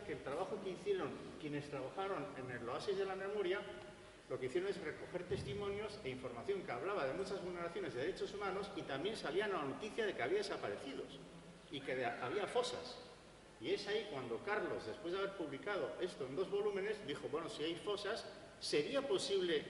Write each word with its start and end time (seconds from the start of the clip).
que 0.00 0.12
el 0.12 0.22
trabajo 0.22 0.58
que 0.62 0.70
hicieron 0.70 1.10
quienes 1.40 1.68
trabajaron 1.68 2.24
en 2.38 2.50
el 2.50 2.68
Oasis 2.68 2.96
de 2.96 3.04
la 3.04 3.14
Memoria, 3.14 3.60
lo 4.28 4.40
que 4.40 4.46
hicieron 4.46 4.70
es 4.70 4.80
recoger 4.80 5.24
testimonios 5.24 5.98
e 6.02 6.10
información 6.10 6.62
que 6.62 6.72
hablaba 6.72 7.06
de 7.06 7.12
muchas 7.12 7.42
vulneraciones 7.44 7.92
de 7.94 8.00
derechos 8.00 8.32
humanos 8.32 8.70
y 8.76 8.82
también 8.82 9.16
salían 9.16 9.52
a 9.52 9.58
la 9.58 9.64
noticia 9.64 10.06
de 10.06 10.14
que 10.14 10.22
había 10.22 10.38
desaparecidos 10.38 11.18
y 11.70 11.80
que 11.80 12.04
había 12.04 12.46
fosas. 12.46 12.96
Y 13.60 13.72
es 13.72 13.86
ahí 13.86 14.08
cuando 14.10 14.38
Carlos, 14.44 14.86
después 14.86 15.12
de 15.12 15.18
haber 15.18 15.32
publicado 15.32 15.92
esto 16.00 16.26
en 16.26 16.36
dos 16.36 16.50
volúmenes, 16.50 16.96
dijo, 17.06 17.28
bueno, 17.30 17.48
si 17.48 17.64
hay 17.64 17.74
fosas, 17.76 18.26
¿sería 18.60 19.02
posible 19.02 19.62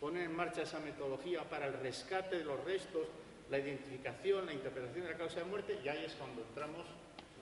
poner 0.00 0.24
en 0.24 0.36
marcha 0.36 0.62
esa 0.62 0.80
metodología 0.80 1.48
para 1.48 1.66
el 1.66 1.74
rescate 1.74 2.38
de 2.38 2.44
los 2.44 2.62
restos, 2.64 3.06
la 3.50 3.58
identificación, 3.58 4.46
la 4.46 4.52
interpretación 4.52 5.04
de 5.04 5.12
la 5.12 5.16
causa 5.16 5.40
de 5.40 5.46
muerte? 5.46 5.78
Y 5.84 5.88
ahí 5.88 6.04
es 6.04 6.14
cuando 6.14 6.42
entramos 6.42 6.86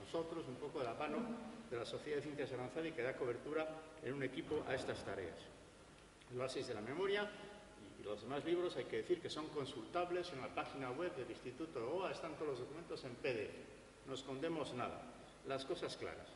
nosotros, 0.04 0.44
un 0.46 0.56
poco 0.56 0.80
de 0.80 0.84
la 0.84 0.94
mano 0.94 1.51
de 1.72 1.78
la 1.78 1.84
Sociedad 1.84 2.18
de 2.18 2.22
Ciencias 2.22 2.52
Avanzadas 2.52 2.88
y 2.88 2.92
que 2.92 3.02
da 3.02 3.16
cobertura 3.16 3.66
en 4.04 4.14
un 4.14 4.22
equipo 4.22 4.62
a 4.68 4.74
estas 4.74 5.04
tareas. 5.04 5.36
El 6.30 6.40
Oasis 6.40 6.68
de 6.68 6.74
la 6.74 6.80
Memoria 6.80 7.28
y 7.98 8.04
los 8.04 8.22
demás 8.22 8.44
libros 8.44 8.76
hay 8.76 8.84
que 8.84 8.98
decir 8.98 9.20
que 9.20 9.30
son 9.30 9.48
consultables 9.48 10.32
en 10.32 10.40
la 10.40 10.48
página 10.48 10.90
web 10.90 11.16
del 11.16 11.30
Instituto 11.30 11.80
OA, 11.80 12.12
están 12.12 12.34
todos 12.34 12.50
los 12.50 12.60
documentos 12.60 13.02
en 13.04 13.14
PDF 13.16 13.72
no 14.06 14.14
escondemos 14.14 14.74
nada, 14.74 15.00
las 15.46 15.64
cosas 15.64 15.96
claras. 15.96 16.26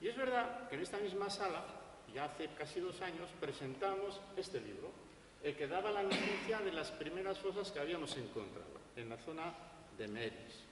Y 0.00 0.08
es 0.08 0.16
verdad 0.16 0.68
que 0.68 0.76
en 0.76 0.82
esta 0.82 0.98
misma 0.98 1.30
sala, 1.30 1.64
ya 2.14 2.24
hace 2.24 2.48
casi 2.58 2.80
dos 2.80 3.00
años, 3.00 3.28
presentamos 3.40 4.20
este 4.36 4.60
libro, 4.60 4.90
el 5.42 5.56
que 5.56 5.66
daba 5.66 5.90
la 5.90 6.02
noticia 6.02 6.60
de 6.60 6.72
las 6.72 6.90
primeras 6.92 7.38
fosas 7.38 7.70
que 7.70 7.80
habíamos 7.80 8.16
encontrado 8.16 8.80
en 8.96 9.08
la 9.08 9.16
zona 9.18 9.52
de 9.96 10.08
Meris. 10.08 10.64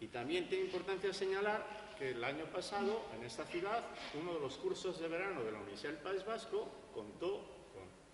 Y 0.00 0.08
también 0.08 0.48
tiene 0.48 0.66
importancia 0.66 1.12
señalar 1.12 1.87
que 1.98 2.10
el 2.10 2.22
año 2.22 2.44
pasado, 2.46 3.02
en 3.16 3.24
esta 3.24 3.44
ciudad, 3.44 3.82
uno 4.20 4.34
de 4.34 4.40
los 4.40 4.56
cursos 4.58 5.00
de 5.00 5.08
verano 5.08 5.42
de 5.42 5.50
la 5.50 5.58
Universidad 5.58 5.92
del 5.92 6.02
País 6.02 6.24
Vasco 6.24 6.68
contó 6.94 7.42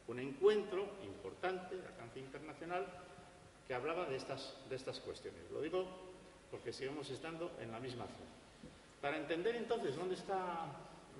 con 0.06 0.16
un 0.16 0.22
encuentro 0.22 0.88
importante 1.02 1.76
de 1.76 1.86
alcance 1.86 2.20
internacional 2.20 2.86
que 3.66 3.74
hablaba 3.74 4.06
de 4.06 4.16
estas, 4.16 4.54
de 4.68 4.76
estas 4.76 5.00
cuestiones. 5.00 5.50
Lo 5.50 5.60
digo 5.60 5.86
porque 6.50 6.72
seguimos 6.72 7.10
estando 7.10 7.52
en 7.60 7.72
la 7.72 7.80
misma 7.80 8.04
zona. 8.04 8.30
Para 9.00 9.18
entender 9.18 9.56
entonces 9.56 9.96
dónde 9.96 10.14
están 10.14 10.72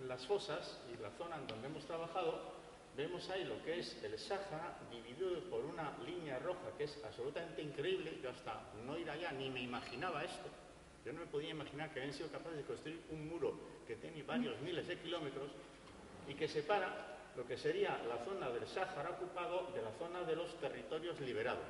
las 0.07 0.27
fosas 0.27 0.81
y 0.93 1.03
la 1.03 1.11
zona 1.11 1.37
en 1.37 1.47
donde 1.47 1.67
hemos 1.69 1.85
trabajado, 1.85 2.55
vemos 2.97 3.29
ahí 3.31 3.45
lo 3.45 3.63
que 3.63 3.81
es 3.81 4.03
el 4.03 4.19
Sáhara 4.19 4.79
dividido 4.91 5.39
por 5.51 5.65
una 5.65 5.97
línea 6.05 6.39
roja 6.39 6.73
que 6.79 6.85
es 6.85 6.99
absolutamente 7.05 7.63
increíble. 7.63 8.19
Yo 8.23 8.31
hasta 8.31 8.63
no 8.87 8.97
ir 8.97 9.11
allá 9.11 9.33
ni 9.33 9.51
me 9.51 9.61
imaginaba 9.61 10.25
esto. 10.25 10.49
Yo 11.05 11.13
no 11.13 11.21
me 11.21 11.27
podía 11.27 11.51
imaginar 11.51 11.93
que 11.93 12.01
habían 12.01 12.15
sido 12.15 12.31
capaces 12.31 12.57
de 12.57 12.65
construir 12.65 13.01
un 13.11 13.29
muro 13.29 13.55
que 13.87 13.97
tiene 13.97 14.23
varios 14.23 14.59
miles 14.63 14.87
de 14.89 14.99
kilómetros 14.99 15.51
y 16.27 16.35
que 16.35 16.49
separa 16.49 17.33
lo 17.37 17.47
que 17.47 17.59
sería 17.59 17.99
la 18.09 18.25
zona 18.25 18.49
del 18.49 18.67
Sáhara 18.67 19.11
ocupado 19.11 19.71
de 19.75 19.83
la 19.83 19.93
zona 19.99 20.23
de 20.23 20.37
los 20.37 20.59
territorios 20.61 21.21
liberados. 21.21 21.67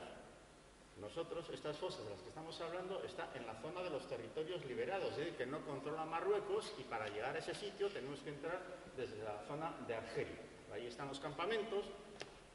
Nosotros, 1.01 1.51
estas 1.53 1.77
fosas 1.77 2.05
de 2.05 2.11
las 2.11 2.23
que 2.23 2.29
estamos 2.29 2.61
hablando, 2.61 3.03
está 3.03 3.29
en 3.35 3.45
la 3.47 3.55
zona 3.61 3.83
de 3.83 3.91
los 3.91 4.07
territorios 4.07 4.65
liberados, 4.67 5.11
es 5.13 5.17
decir, 5.17 5.35
que 5.35 5.47
no 5.47 5.61
controla 5.67 6.05
Marruecos 6.05 6.73
y 6.79 6.83
para 6.85 7.09
llegar 7.09 7.35
a 7.35 7.41
ese 7.41 7.55
sitio 7.55 7.89
tenemos 7.89 8.21
que 8.21 8.31
entrar 8.31 8.63
desde 8.97 9.19
la 9.25 9.43
zona 9.49 9.75
de 9.89 9.95
Argelia. 9.97 10.39
Ahí 10.73 10.87
están 10.87 11.09
los 11.09 11.19
campamentos, 11.19 11.87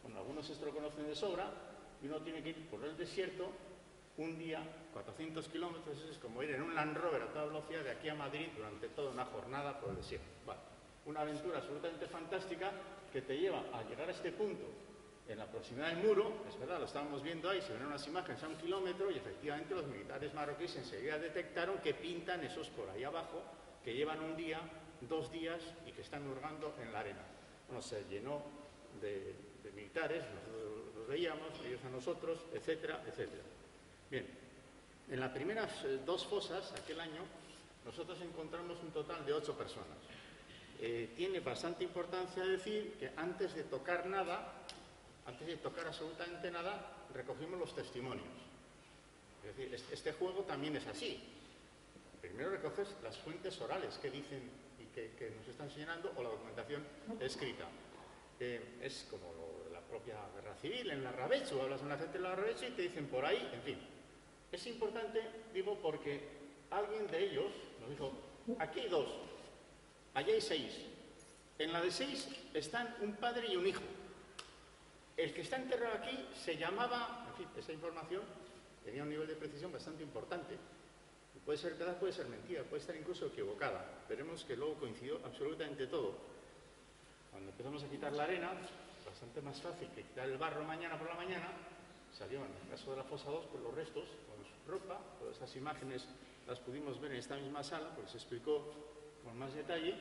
bueno, 0.03 0.19
algunos 0.19 0.49
esto 0.49 0.65
lo 0.65 0.73
conocen 0.73 1.07
de 1.07 1.15
sobra, 1.15 1.51
y 2.01 2.07
uno 2.07 2.21
tiene 2.21 2.41
que 2.41 2.49
ir 2.49 2.69
por 2.69 2.81
el 2.85 2.95
desierto 2.95 3.51
un 4.19 4.37
día, 4.37 4.61
400 4.93 5.47
kilómetros, 5.47 5.97
es 6.09 6.17
como 6.17 6.43
ir 6.43 6.51
en 6.51 6.61
un 6.61 6.75
Land 6.75 6.97
Rover 6.97 7.21
a 7.21 7.27
toda 7.27 7.45
velocidad 7.45 7.83
de 7.83 7.91
aquí 7.91 8.09
a 8.09 8.15
Madrid 8.15 8.47
durante 8.55 8.89
toda 8.89 9.11
una 9.11 9.25
jornada 9.25 9.79
por 9.79 9.91
el 9.91 9.95
desierto. 9.95 10.27
Una 11.05 11.21
aventura 11.21 11.57
absolutamente 11.57 12.05
fantástica 12.07 12.71
que 13.11 13.21
te 13.21 13.37
lleva 13.37 13.63
a 13.73 13.81
llegar 13.83 14.09
a 14.09 14.11
este 14.11 14.31
punto 14.31 14.65
en 15.27 15.37
la 15.37 15.45
proximidad 15.45 15.89
del 15.89 16.05
muro, 16.05 16.43
es 16.49 16.59
verdad, 16.59 16.79
lo 16.79 16.85
estábamos 16.85 17.23
viendo 17.23 17.49
ahí, 17.49 17.61
se 17.61 17.71
ven 17.73 17.85
unas 17.85 18.05
imágenes 18.07 18.43
a 18.43 18.47
un 18.47 18.57
kilómetro 18.57 19.09
y 19.09 19.17
efectivamente 19.17 19.73
los 19.73 19.87
militares 19.87 20.33
marroquíes 20.33 20.75
enseguida 20.75 21.17
detectaron 21.17 21.77
que 21.79 21.93
pintan 21.93 22.43
esos 22.43 22.67
por 22.69 22.89
ahí 22.89 23.03
abajo, 23.03 23.41
que 23.83 23.93
llevan 23.93 24.19
un 24.21 24.35
día, 24.35 24.59
dos 25.01 25.31
días 25.31 25.61
y 25.85 25.91
que 25.91 26.01
están 26.01 26.27
hurgando 26.27 26.75
en 26.81 26.91
la 26.91 26.99
arena. 26.99 27.23
Bueno, 27.67 27.81
se 27.81 28.03
llenó 28.05 28.41
de, 28.99 29.35
militares, 29.75 30.23
nosotros 30.33 30.95
los 30.95 31.07
veíamos, 31.07 31.59
ellos 31.63 31.79
a 31.85 31.89
nosotros, 31.89 32.45
etcétera, 32.53 33.03
etcétera. 33.07 33.43
Bien, 34.09 34.25
en 35.09 35.19
las 35.19 35.31
primeras 35.31 35.83
eh, 35.85 35.99
dos 36.05 36.25
fosas, 36.25 36.71
aquel 36.71 36.99
año, 36.99 37.21
nosotros 37.85 38.19
encontramos 38.21 38.77
un 38.81 38.91
total 38.91 39.25
de 39.25 39.33
ocho 39.33 39.57
personas. 39.57 39.97
Eh, 40.81 41.13
tiene 41.15 41.39
bastante 41.41 41.83
importancia 41.83 42.43
decir 42.43 42.95
que 42.99 43.11
antes 43.17 43.53
de 43.53 43.63
tocar 43.63 44.05
nada, 44.05 44.53
antes 45.25 45.47
de 45.47 45.57
tocar 45.57 45.87
absolutamente 45.87 46.49
nada, 46.49 47.05
recogimos 47.13 47.59
los 47.59 47.75
testimonios. 47.75 48.27
Es 49.43 49.55
decir, 49.55 49.85
este 49.91 50.13
juego 50.13 50.43
también 50.43 50.75
es 50.75 50.87
así. 50.87 51.21
Primero 52.21 52.51
recoges 52.51 52.95
las 53.03 53.17
fuentes 53.17 53.59
orales 53.61 53.97
que 53.97 54.09
dicen 54.09 54.49
y 54.79 54.85
que, 54.93 55.33
nos 55.37 55.47
están 55.47 55.69
señalando 55.69 56.13
o 56.15 56.23
la 56.23 56.29
documentación 56.29 56.83
escrita. 57.19 57.65
Eh, 58.39 58.77
es 58.81 59.07
como 59.09 59.33
la 59.71 59.81
propia 59.81 60.15
guerra 60.35 60.55
civil, 60.55 60.91
en 60.91 61.03
la 61.03 61.11
Rabechu, 61.11 61.59
hablas 61.59 61.79
con 61.79 61.89
la 61.89 61.97
gente 61.97 62.17
de 62.17 62.23
la 62.23 62.35
Rabechu 62.35 62.65
y 62.65 62.71
te 62.71 62.81
dicen 62.83 63.07
por 63.07 63.25
ahí, 63.25 63.49
en 63.53 63.61
fin. 63.61 63.98
Es 64.59 64.67
importante, 64.67 65.21
digo, 65.53 65.79
porque 65.81 66.19
alguien 66.69 67.07
de 67.07 67.23
ellos 67.23 67.45
nos 67.79 67.89
dijo, 67.91 68.11
aquí 68.59 68.81
hay 68.81 68.89
dos, 68.89 69.07
allá 70.13 70.33
hay 70.33 70.41
seis. 70.41 70.81
En 71.57 71.71
la 71.71 71.79
de 71.79 71.89
seis 71.89 72.27
están 72.53 72.93
un 72.99 73.15
padre 73.15 73.47
y 73.47 73.55
un 73.55 73.65
hijo. 73.65 73.79
El 75.15 75.33
que 75.33 75.43
está 75.43 75.55
enterrado 75.55 75.99
aquí 75.99 76.25
se 76.35 76.57
llamaba, 76.57 77.25
en 77.29 77.35
fin, 77.37 77.47
esa 77.57 77.71
información 77.71 78.21
tenía 78.83 79.03
un 79.03 79.09
nivel 79.09 79.29
de 79.29 79.35
precisión 79.35 79.71
bastante 79.71 80.03
importante. 80.03 80.57
Puede 81.45 81.57
ser 81.57 81.75
verdad, 81.75 81.97
puede 81.97 82.11
ser 82.11 82.27
mentira, 82.27 82.61
puede 82.63 82.81
estar 82.81 82.97
incluso 82.97 83.27
equivocada. 83.27 84.03
Veremos 84.09 84.43
que 84.43 84.57
luego 84.57 84.73
coincidió 84.73 85.21
absolutamente 85.23 85.87
todo. 85.87 86.15
Cuando 87.31 87.49
empezamos 87.51 87.81
a 87.81 87.87
quitar 87.87 88.11
la 88.11 88.23
arena, 88.23 88.51
bastante 89.05 89.39
más 89.39 89.61
fácil 89.61 89.87
que 89.95 90.03
quitar 90.03 90.27
el 90.27 90.37
barro 90.37 90.65
mañana 90.65 90.99
por 90.99 91.07
la 91.07 91.15
mañana, 91.15 91.47
salió 92.17 92.39
en 92.39 92.51
el 92.51 92.69
caso 92.69 92.91
de 92.91 92.97
la 92.97 93.03
fosa 93.03 93.29
2 93.29 93.45
por 93.45 93.61
los 93.61 93.73
restos, 93.73 94.03
con 94.27 94.38
ropa, 94.69 94.99
todas 95.19 95.35
esas 95.35 95.55
imágenes 95.55 96.07
las 96.47 96.59
pudimos 96.59 96.99
ver 97.01 97.11
en 97.11 97.17
esta 97.17 97.35
misma 97.35 97.63
sala, 97.63 97.93
porque 97.95 98.11
se 98.11 98.17
explicó 98.17 98.73
con 99.23 99.37
más 99.37 99.53
detalle, 99.53 99.95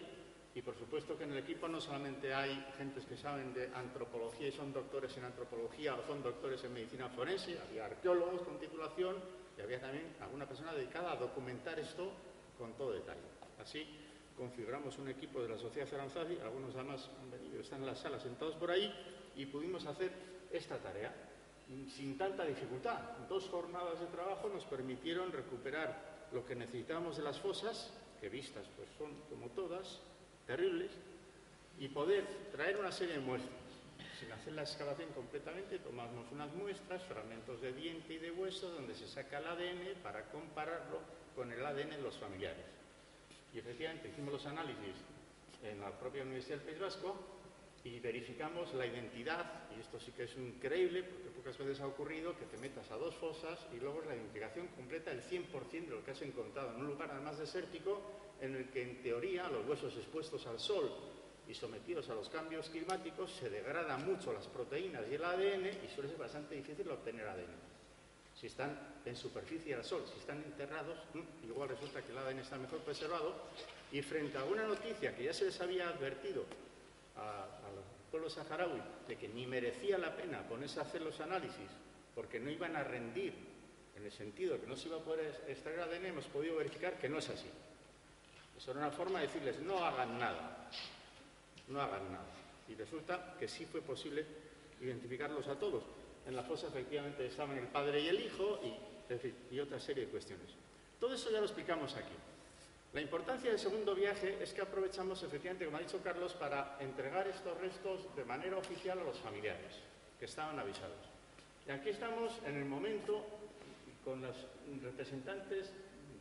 y 0.55 0.63
por 0.63 0.77
supuesto 0.77 1.17
que 1.17 1.25
en 1.25 1.33
el 1.33 1.39
equipo 1.39 1.69
no 1.69 1.81
solamente 1.81 2.35
hay 2.35 2.67
gentes 2.77 3.05
que 3.05 3.17
saben 3.17 3.53
de 3.55 3.71
antropología 3.75 4.49
y 4.49 4.53
son 4.53 4.73
doctores 4.73 5.17
en 5.17 5.25
antropología 5.25 5.95
o 5.95 6.03
son 6.07 6.23
doctores 6.23 6.65
en 6.65 6.73
medicina 6.73 7.09
forense, 7.09 7.59
había 7.61 7.87
arqueólogos 7.87 8.43
con 8.43 8.59
titulación 8.59 9.17
y 9.57 9.61
había 9.61 9.81
también 9.81 10.17
alguna 10.21 10.47
persona 10.47 10.73
dedicada 10.73 11.13
a 11.13 11.17
documentar 11.17 11.79
esto 11.79 12.11
con 12.57 12.73
todo 12.75 12.93
detalle. 12.93 13.21
Así 13.61 13.87
configuramos 14.37 14.97
un 14.99 15.09
equipo 15.09 15.43
de 15.43 15.49
la 15.49 15.59
Sociedad 15.59 15.93
Aranzazi, 15.95 16.39
algunos 16.43 16.75
además 16.75 17.11
han 17.21 17.31
venido, 17.31 17.61
están 17.61 17.81
en 17.81 17.87
la 17.87 17.95
sala 17.95 18.19
sentados 18.19 18.55
por 18.57 18.71
ahí 18.71 18.93
y 19.37 19.47
pudimos 19.47 19.85
hacer 19.87 20.11
esta 20.51 20.79
tarea 20.79 21.15
sin 21.89 22.17
tanta 22.17 22.45
dificultad. 22.45 22.99
Dos 23.29 23.49
jornadas 23.49 24.01
de 24.01 24.07
trabajo 24.07 24.49
nos 24.49 24.65
permitieron 24.65 25.33
recuperar 25.33 26.29
lo 26.33 26.45
que 26.47 26.55
necesitábamos 26.55 27.17
de 27.17 27.23
las 27.23 27.39
fosas, 27.39 27.91
que 28.21 28.29
vistas 28.29 28.67
pues 28.77 28.89
son 28.99 29.13
como 29.29 29.49
todas, 29.51 30.01
terribles 30.47 30.91
y 31.79 31.89
poder 31.89 32.25
traer 32.53 32.79
una 32.79 32.93
serie 32.93 33.15
de 33.15 33.21
muestras. 33.21 33.53
Sin 34.19 34.33
hacer 34.33 34.53
la 34.55 34.63
excavación 34.63 35.11
completamente, 35.13 35.79
tomamos 35.79 36.27
unas 36.33 36.53
muestras, 36.55 37.03
fragmentos 37.05 37.61
de 37.61 37.73
diente 37.73 38.15
y 38.15 38.19
de 38.19 38.33
hueso, 38.33 38.71
donde 38.71 38.95
se 38.95 39.07
saca 39.07 39.39
el 39.39 39.47
ADN 39.47 40.03
para 40.03 40.25
compararlo 40.31 41.01
con 41.37 41.53
el 41.53 41.65
ADN 41.65 41.91
de 41.91 42.03
los 42.03 42.17
familiares. 42.17 42.65
Y 43.55 43.59
efectivamente 43.59 44.09
hicimos 44.09 44.33
los 44.33 44.47
análisis 44.47 44.97
en 45.63 45.81
la 45.81 45.91
propia 45.91 46.23
Universidad 46.23 46.59
del 46.59 46.67
País 46.67 46.81
Vasco 46.81 47.38
y 47.89 48.01
verificamos 48.01 48.75
la 48.75 48.87
identidad, 48.87 49.67
y 49.75 49.81
esto 49.81 49.99
sí 49.99 50.13
que 50.13 50.25
es 50.25 50.37
increíble, 50.37 51.03
porque 51.03 51.31
pocas 51.31 51.57
veces 51.57 51.81
ha 51.81 51.87
ocurrido 51.87 52.37
que 52.37 52.45
te 52.45 52.59
metas 52.59 52.91
a 52.91 52.97
dos 52.97 53.15
fosas 53.15 53.59
y 53.75 53.81
luego 53.81 54.03
la 54.07 54.15
identificación 54.15 54.67
completa 54.69 55.11
del 55.11 55.23
100% 55.23 55.71
de 55.71 55.91
lo 55.91 56.05
que 56.05 56.11
has 56.11 56.21
encontrado 56.23 56.75
en 56.75 56.81
un 56.81 56.87
lugar 56.89 57.11
además 57.11 57.39
desértico 57.39 58.03
en 58.41 58.57
el 58.57 58.69
que 58.69 58.83
en 58.83 59.03
teoría 59.03 59.49
los 59.49 59.67
huesos 59.67 59.97
expuestos 59.97 60.47
al 60.47 60.61
sol 60.61 60.91
y 61.49 61.55
sometidos 61.55 62.11
a 62.11 62.15
los 62.15 62.29
cambios 62.29 62.69
climáticos 62.69 63.33
se 63.33 63.49
degradan 63.49 64.05
mucho 64.05 64.35
las 64.35 64.47
proteínas 64.47 65.05
y 65.11 65.15
el 65.15 65.25
ADN 65.25 65.67
y 65.67 65.89
suele 65.95 66.11
ser 66.11 66.19
bastante 66.19 66.57
difícil 66.57 66.91
obtener 66.91 67.27
ADN. 67.27 67.69
Si 68.39 68.49
están 68.49 68.79
en 69.05 69.17
superficie 69.17 69.75
al 69.75 69.85
sol, 69.85 70.05
si 70.13 70.21
están 70.21 70.43
enterrados, 70.45 70.99
igual 71.43 71.71
resulta 71.71 72.03
que 72.03 72.13
el 72.13 72.19
ADN 72.19 72.41
está 72.41 72.59
mejor 72.59 72.81
preservado. 72.81 73.35
Y 73.91 74.03
frente 74.03 74.37
a 74.37 74.45
una 74.45 74.65
noticia 74.65 75.17
que 75.17 75.25
ya 75.25 75.33
se 75.33 75.47
les 75.47 75.61
había 75.63 75.89
advertido 75.89 76.45
saharaui 78.29 78.81
de 79.07 79.17
que 79.17 79.29
ni 79.29 79.47
merecía 79.47 79.99
la 79.99 80.17
pena 80.17 80.43
ponerse 80.49 80.81
a 80.81 80.83
hacer 80.83 81.03
los 81.03 81.21
análisis 81.21 81.71
porque 82.15 82.41
no 82.41 82.51
iban 82.51 82.77
a 82.77 82.83
rendir 82.83 83.33
en 83.97 84.05
el 84.05 84.13
sentido 84.13 84.61
que 84.61 84.67
no 84.67 84.77
se 84.77 84.89
iba 84.89 84.99
a 84.99 85.01
poder 85.01 85.45
extraer 85.49 85.81
ADN, 85.81 86.07
hemos 86.07 86.27
podido 86.27 86.57
verificar 86.57 86.99
que 86.99 87.09
no 87.09 87.19
es 87.19 87.29
así. 87.31 87.49
Eso 88.57 88.71
era 88.71 88.81
una 88.81 88.91
forma 88.91 89.21
de 89.21 89.27
decirles, 89.27 89.61
no 89.61 89.85
hagan 89.85 90.19
nada, 90.19 90.71
no 91.69 91.81
hagan 91.81 92.13
nada. 92.13 92.27
Y 92.69 92.75
resulta 92.75 93.35
que 93.39 93.49
sí 93.49 93.67
fue 93.67 93.83
posible 93.83 94.25
identificarlos 94.81 95.47
a 95.49 95.59
todos. 95.59 95.85
En 96.27 96.37
la 96.37 96.43
fosa 96.43 96.69
efectivamente 96.69 97.27
estaban 97.27 97.57
el 97.57 97.67
padre 97.69 98.01
y 98.01 98.09
el 98.09 98.21
hijo 98.21 98.61
y, 98.63 99.55
y 99.55 99.61
otra 99.61 99.81
serie 99.81 100.07
de 100.07 100.11
cuestiones. 100.11 100.49
Todo 101.01 101.15
eso 101.15 101.31
ya 101.31 101.39
lo 101.39 101.47
explicamos 101.47 101.95
aquí. 101.95 102.15
La 102.95 103.03
importancia 103.03 103.51
del 103.51 103.59
segundo 103.59 103.95
viaje 103.95 104.39
es 104.43 104.55
que 104.55 104.63
aprovechamos 104.63 105.23
efectivamente, 105.23 105.67
como 105.67 105.77
ha 105.77 105.81
dicho 105.81 106.01
Carlos, 106.03 106.33
para 106.35 106.79
entregar 106.81 107.29
estos 107.29 107.59
restos 107.59 108.15
de 108.17 108.25
manera 108.25 108.57
oficial 108.57 108.99
a 108.99 109.05
los 109.05 109.19
familiares 109.19 109.77
que 110.19 110.25
estaban 110.25 110.59
avisados. 110.59 110.97
Y 111.67 111.71
aquí 111.71 111.91
estamos 111.91 112.33
en 112.47 112.57
el 112.57 112.65
momento 112.65 113.27
con 114.05 114.23
los 114.23 114.37
representantes 114.83 115.71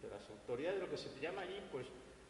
de 0.02 0.10
las 0.10 0.30
autoridades 0.30 0.80
de 0.80 0.86
lo 0.86 0.92
que 0.92 0.98
se 0.98 1.20
llama 1.22 1.42
allí, 1.42 1.62
pues 1.72 1.88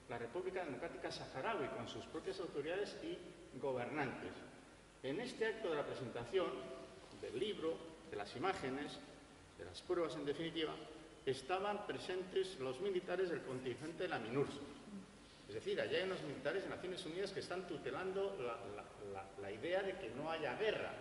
la 0.07 0.19
República 0.19 0.63
Democrática 0.63 1.11
Saharaui, 1.11 1.67
con 1.69 1.87
sus 1.87 2.05
propias 2.05 2.39
autoridades 2.39 2.95
y 3.03 3.17
gobernantes. 3.59 4.33
En 5.01 5.19
este 5.19 5.47
acto 5.47 5.69
de 5.69 5.75
la 5.75 5.85
presentación 5.85 6.47
del 7.21 7.39
libro, 7.39 7.75
de 8.11 8.17
las 8.17 8.35
imágenes, 8.35 8.99
de 9.57 9.65
las 9.65 9.81
pruebas 9.81 10.15
en 10.15 10.25
definitiva, 10.25 10.73
estaban 11.27 11.85
presentes 11.85 12.57
los 12.59 12.79
militares 12.79 13.29
del 13.29 13.41
contingente 13.41 14.03
de 14.03 14.09
la 14.09 14.17
MINURSO. 14.17 14.61
Es 15.49 15.55
decir, 15.55 15.79
allá 15.79 15.97
hay 15.97 16.03
unos 16.05 16.21
militares 16.23 16.63
de 16.63 16.69
Naciones 16.69 17.05
Unidas 17.05 17.31
que 17.31 17.41
están 17.41 17.67
tutelando 17.67 18.37
la, 19.41 19.51
idea 19.51 19.81
de 19.81 19.97
que 19.97 20.09
no 20.11 20.31
haya 20.31 20.55
guerra. 20.55 20.91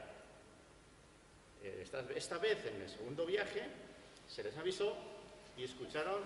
Eh, 1.63 1.85
esta, 2.15 2.39
vez, 2.39 2.65
en 2.67 2.83
el 2.83 2.89
segundo 2.89 3.25
viaje, 3.25 3.63
se 4.29 4.43
les 4.43 4.57
avisó 4.57 4.97
y 5.57 5.65
escucharon 5.65 6.21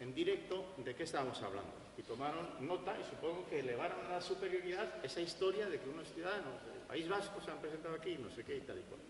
en 0.00 0.14
directo 0.14 0.74
de 0.78 0.94
qué 0.94 1.04
estábamos 1.04 1.40
hablando. 1.42 1.72
Y 1.96 2.02
tomaron 2.02 2.66
nota 2.66 2.98
y 2.98 3.04
supongo 3.04 3.46
que 3.48 3.60
elevaron 3.60 4.04
a 4.06 4.10
la 4.10 4.20
superioridad 4.20 5.04
esa 5.04 5.20
historia 5.20 5.68
de 5.68 5.78
que 5.78 5.88
unos 5.88 6.08
ciudadanos 6.12 6.64
del 6.66 6.80
País 6.88 7.08
Vasco 7.08 7.40
se 7.40 7.52
han 7.52 7.58
presentado 7.58 7.94
aquí, 7.94 8.16
no 8.18 8.30
sé 8.30 8.42
qué 8.44 8.56
y 8.56 8.60
tal 8.62 8.78
y 8.78 8.82
cual. 8.82 9.00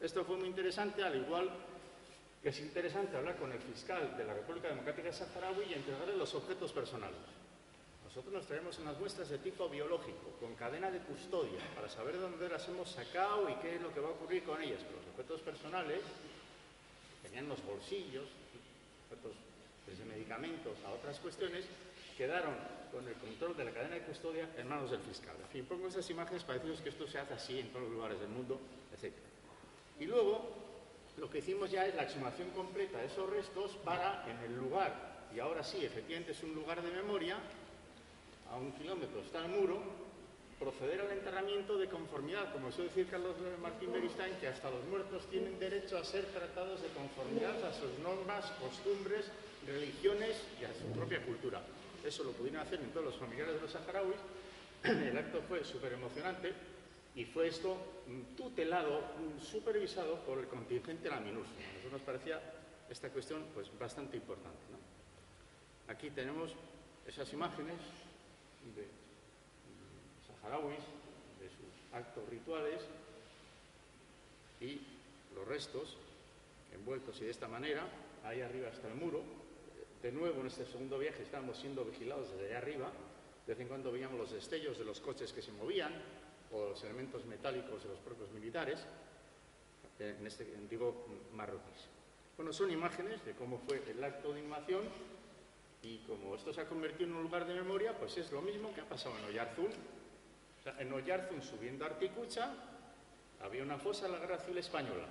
Esto 0.00 0.24
fue 0.24 0.36
muy 0.36 0.48
interesante, 0.48 1.02
al 1.02 1.16
igual 1.16 1.50
que 2.46 2.50
es 2.50 2.60
interesante 2.60 3.16
hablar 3.16 3.34
con 3.38 3.50
el 3.50 3.58
fiscal 3.58 4.16
de 4.16 4.22
la 4.22 4.32
República 4.32 4.68
Democrática 4.68 5.08
de 5.08 5.12
Saharaui 5.12 5.66
y 5.68 5.74
entregarle 5.74 6.16
los 6.16 6.32
objetos 6.32 6.70
personales. 6.70 7.18
Nosotros 8.04 8.32
nos 8.32 8.46
traemos 8.46 8.78
unas 8.78 8.96
muestras 9.00 9.30
de 9.30 9.38
tipo 9.38 9.68
biológico, 9.68 10.30
con 10.38 10.54
cadena 10.54 10.88
de 10.92 11.00
custodia, 11.00 11.58
para 11.74 11.88
saber 11.88 12.14
de 12.14 12.20
dónde 12.20 12.48
las 12.48 12.68
hemos 12.68 12.88
sacado 12.88 13.50
y 13.50 13.54
qué 13.56 13.74
es 13.74 13.82
lo 13.82 13.92
que 13.92 13.98
va 13.98 14.10
a 14.10 14.12
ocurrir 14.12 14.44
con 14.44 14.62
ellas. 14.62 14.78
Los 14.82 15.04
objetos 15.10 15.40
personales 15.40 16.02
tenían 17.24 17.48
los 17.48 17.58
bolsillos, 17.66 18.28
objetos 19.10 19.32
desde 19.84 20.04
medicamentos 20.04 20.78
a 20.86 20.92
otras 20.92 21.18
cuestiones, 21.18 21.64
quedaron 22.16 22.54
con 22.92 23.08
el 23.08 23.14
control 23.14 23.56
de 23.56 23.64
la 23.64 23.72
cadena 23.72 23.96
de 23.96 24.02
custodia 24.02 24.48
en 24.56 24.68
manos 24.68 24.92
del 24.92 25.00
fiscal. 25.00 25.34
En 25.42 25.48
fin, 25.48 25.64
pongo 25.64 25.88
esas 25.88 26.08
imágenes 26.10 26.44
para 26.44 26.60
deciros 26.60 26.80
que 26.80 26.90
esto 26.90 27.08
se 27.08 27.18
hace 27.18 27.34
así 27.34 27.58
en 27.58 27.70
todos 27.70 27.86
los 27.86 27.92
lugares 27.94 28.20
del 28.20 28.28
mundo, 28.28 28.60
etc. 28.94 29.12
Y 29.98 30.04
luego, 30.04 30.65
lo 31.18 31.30
que 31.30 31.38
hicimos 31.38 31.70
ya 31.70 31.86
es 31.86 31.94
la 31.94 32.02
exhumación 32.02 32.50
completa 32.50 32.98
de 32.98 33.06
esos 33.06 33.28
restos 33.30 33.72
para, 33.84 34.24
en 34.28 34.38
el 34.50 34.58
lugar, 34.58 35.16
y 35.34 35.40
ahora 35.40 35.62
sí, 35.62 35.84
efectivamente 35.84 36.32
es 36.32 36.42
un 36.42 36.54
lugar 36.54 36.82
de 36.82 36.90
memoria, 36.90 37.38
a 38.50 38.56
un 38.56 38.72
kilómetro 38.72 39.20
está 39.20 39.44
el 39.44 39.48
muro, 39.48 39.80
proceder 40.58 41.00
al 41.00 41.10
enterramiento 41.10 41.76
de 41.76 41.88
conformidad, 41.88 42.52
como 42.52 42.70
suele 42.70 42.88
decir 42.88 43.08
Carlos 43.08 43.36
Martín 43.60 43.92
Beristain, 43.92 44.36
que 44.40 44.48
hasta 44.48 44.70
los 44.70 44.84
muertos 44.86 45.26
tienen 45.30 45.58
derecho 45.58 45.98
a 45.98 46.04
ser 46.04 46.24
tratados 46.26 46.80
de 46.82 46.88
conformidad 46.88 47.62
a 47.64 47.72
sus 47.72 47.98
normas, 48.02 48.46
costumbres, 48.60 49.26
religiones 49.66 50.36
y 50.60 50.64
a 50.64 50.72
su 50.72 50.86
propia 50.96 51.22
cultura. 51.24 51.60
Eso 52.04 52.24
lo 52.24 52.30
pudieron 52.32 52.62
hacer 52.62 52.80
en 52.80 52.90
todos 52.90 53.06
los 53.06 53.16
familiares 53.16 53.56
de 53.56 53.60
los 53.60 53.72
saharauis. 53.72 54.16
El 54.84 55.18
acto 55.18 55.42
fue 55.48 55.64
súper 55.64 55.92
emocionante 55.94 56.52
y 57.16 57.24
fue 57.24 57.48
esto 57.48 57.78
tutelado, 58.36 59.00
supervisado 59.40 60.20
por 60.20 60.38
el 60.38 60.46
contingente 60.46 61.04
de 61.04 61.10
la. 61.10 61.16
A 61.16 61.20
nosotros 61.20 61.92
nos 61.92 62.02
parecía 62.02 62.40
esta 62.90 63.08
cuestión 63.08 63.42
pues, 63.54 63.66
bastante 63.78 64.18
importante. 64.18 64.60
Aquí 65.88 66.10
tenemos 66.10 66.52
esas 67.06 67.32
imágenes 67.32 67.78
de 68.76 68.86
saharauis, 70.26 70.84
de 71.40 71.48
sus 71.48 71.94
actos 71.94 72.28
rituales 72.28 72.82
y 74.60 74.80
los 75.34 75.48
restos 75.48 75.96
envueltos 76.74 77.18
y 77.22 77.24
de 77.24 77.30
esta 77.30 77.48
manera, 77.48 77.86
ahí 78.24 78.42
arriba 78.42 78.68
está 78.68 78.88
el 78.88 78.94
muro. 78.94 79.22
De 80.02 80.12
nuevo 80.12 80.42
en 80.42 80.48
este 80.48 80.66
segundo 80.66 80.98
viaje 80.98 81.22
estábamos 81.22 81.56
siendo 81.56 81.82
vigilados 81.84 82.30
desde 82.32 82.48
allá 82.48 82.58
arriba, 82.58 82.92
de 83.46 83.54
vez 83.54 83.60
en 83.60 83.68
cuando 83.68 83.90
veíamos 83.90 84.18
los 84.18 84.32
destellos 84.32 84.78
de 84.78 84.84
los 84.84 85.00
coches 85.00 85.32
que 85.32 85.40
se 85.40 85.52
movían 85.52 85.92
o 86.52 86.70
los 86.70 86.82
elementos 86.84 87.24
metálicos 87.26 87.82
de 87.82 87.88
los 87.90 87.98
propios 88.00 88.30
militares, 88.30 88.86
en 89.98 90.26
este 90.26 90.54
antiguo 90.56 91.06
marroquíes. 91.32 91.88
Bueno, 92.36 92.52
son 92.52 92.70
imágenes 92.70 93.24
de 93.24 93.32
cómo 93.32 93.58
fue 93.58 93.82
el 93.90 94.02
acto 94.04 94.32
de 94.32 94.40
inhumación 94.40 94.84
y 95.82 95.98
como 95.98 96.34
esto 96.34 96.52
se 96.52 96.60
ha 96.60 96.68
convertido 96.68 97.08
en 97.08 97.16
un 97.16 97.22
lugar 97.22 97.46
de 97.46 97.54
memoria, 97.54 97.96
pues 97.96 98.18
es 98.18 98.30
lo 98.30 98.42
mismo 98.42 98.74
que 98.74 98.82
ha 98.82 98.88
pasado 98.88 99.16
en 99.18 99.24
Oyarzún, 99.26 99.70
en 100.78 100.92
Oyarzún, 100.92 101.42
subiendo 101.42 101.84
a 101.84 101.88
Articucha, 101.88 102.52
había 103.40 103.62
una 103.62 103.78
fosa 103.78 104.06
en 104.06 104.12
la 104.12 104.18
Guerra 104.18 104.38
Civil 104.38 104.58
Española. 104.58 105.06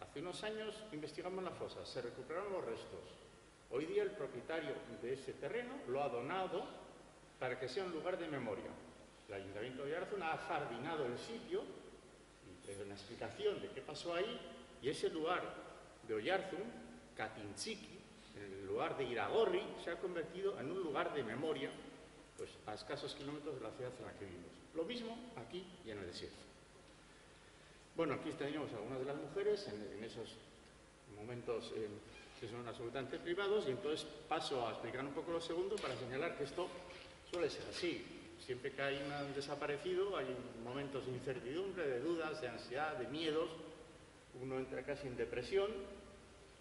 Hace 0.00 0.20
unos 0.20 0.42
años 0.44 0.84
investigamos 0.92 1.42
la 1.42 1.50
fosa, 1.50 1.84
se 1.84 2.00
recuperaron 2.02 2.52
los 2.52 2.64
restos. 2.64 3.00
Hoy 3.70 3.86
día 3.86 4.02
el 4.02 4.12
propietario 4.12 4.74
de 5.02 5.14
ese 5.14 5.32
terreno 5.32 5.74
lo 5.88 6.02
ha 6.02 6.08
donado 6.08 6.64
para 7.40 7.58
que 7.58 7.68
sea 7.68 7.84
un 7.84 7.92
lugar 7.92 8.16
de 8.18 8.28
memoria. 8.28 8.70
El 9.28 9.34
Ayuntamiento 9.34 9.84
de 9.84 9.92
Oyarzún 9.92 10.22
ha 10.22 10.36
jardinado 10.36 11.06
el 11.06 11.18
sitio 11.18 11.62
y 12.66 12.82
una 12.82 12.94
explicación 12.94 13.60
de 13.60 13.68
qué 13.70 13.80
pasó 13.80 14.14
ahí 14.14 14.40
y 14.82 14.88
ese 14.88 15.10
lugar 15.10 15.42
de 16.06 16.14
Oyarzún, 16.14 16.64
Katinchiki, 17.16 17.98
el 18.36 18.66
lugar 18.66 18.96
de 18.96 19.04
Iragorri, 19.04 19.62
se 19.82 19.90
ha 19.90 19.98
convertido 19.98 20.58
en 20.60 20.70
un 20.70 20.82
lugar 20.82 21.14
de 21.14 21.24
memoria 21.24 21.70
pues, 22.36 22.50
a 22.66 22.74
escasos 22.74 23.14
kilómetros 23.14 23.56
de 23.56 23.60
la 23.62 23.70
ciudad 23.72 23.92
en 23.98 24.04
la 24.04 24.12
que 24.12 24.24
vivimos. 24.26 24.50
Lo 24.74 24.84
mismo 24.84 25.16
aquí 25.36 25.64
y 25.84 25.90
en 25.90 25.98
el 25.98 26.06
desierto. 26.06 26.36
Bueno, 27.96 28.14
aquí 28.14 28.30
tenemos 28.32 28.70
algunas 28.74 28.98
de 28.98 29.04
las 29.06 29.16
mujeres 29.16 29.66
en, 29.68 30.04
esos 30.04 30.36
momentos 31.16 31.72
eh, 31.74 31.88
que 32.38 32.46
son 32.46 32.68
absolutamente 32.68 33.18
privados 33.18 33.66
y 33.66 33.70
entonces 33.70 34.06
paso 34.28 34.66
a 34.66 34.72
explicar 34.72 35.02
un 35.02 35.14
poco 35.14 35.32
lo 35.32 35.40
segundo 35.40 35.76
para 35.76 35.96
señalar 35.96 36.36
que 36.36 36.44
esto 36.44 36.68
suele 37.30 37.48
ser 37.48 37.64
así. 37.70 38.15
Siempre 38.38 38.72
que 38.72 38.82
hay 38.82 38.96
un 38.96 39.34
desaparecido 39.34 40.16
hay 40.16 40.26
momentos 40.62 41.06
de 41.06 41.12
incertidumbre, 41.12 41.86
de 41.86 42.00
dudas, 42.00 42.40
de 42.40 42.48
ansiedad, 42.48 42.96
de 42.96 43.08
miedos. 43.08 43.50
Uno 44.40 44.58
entra 44.58 44.82
casi 44.84 45.08
en 45.08 45.16
depresión 45.16 45.70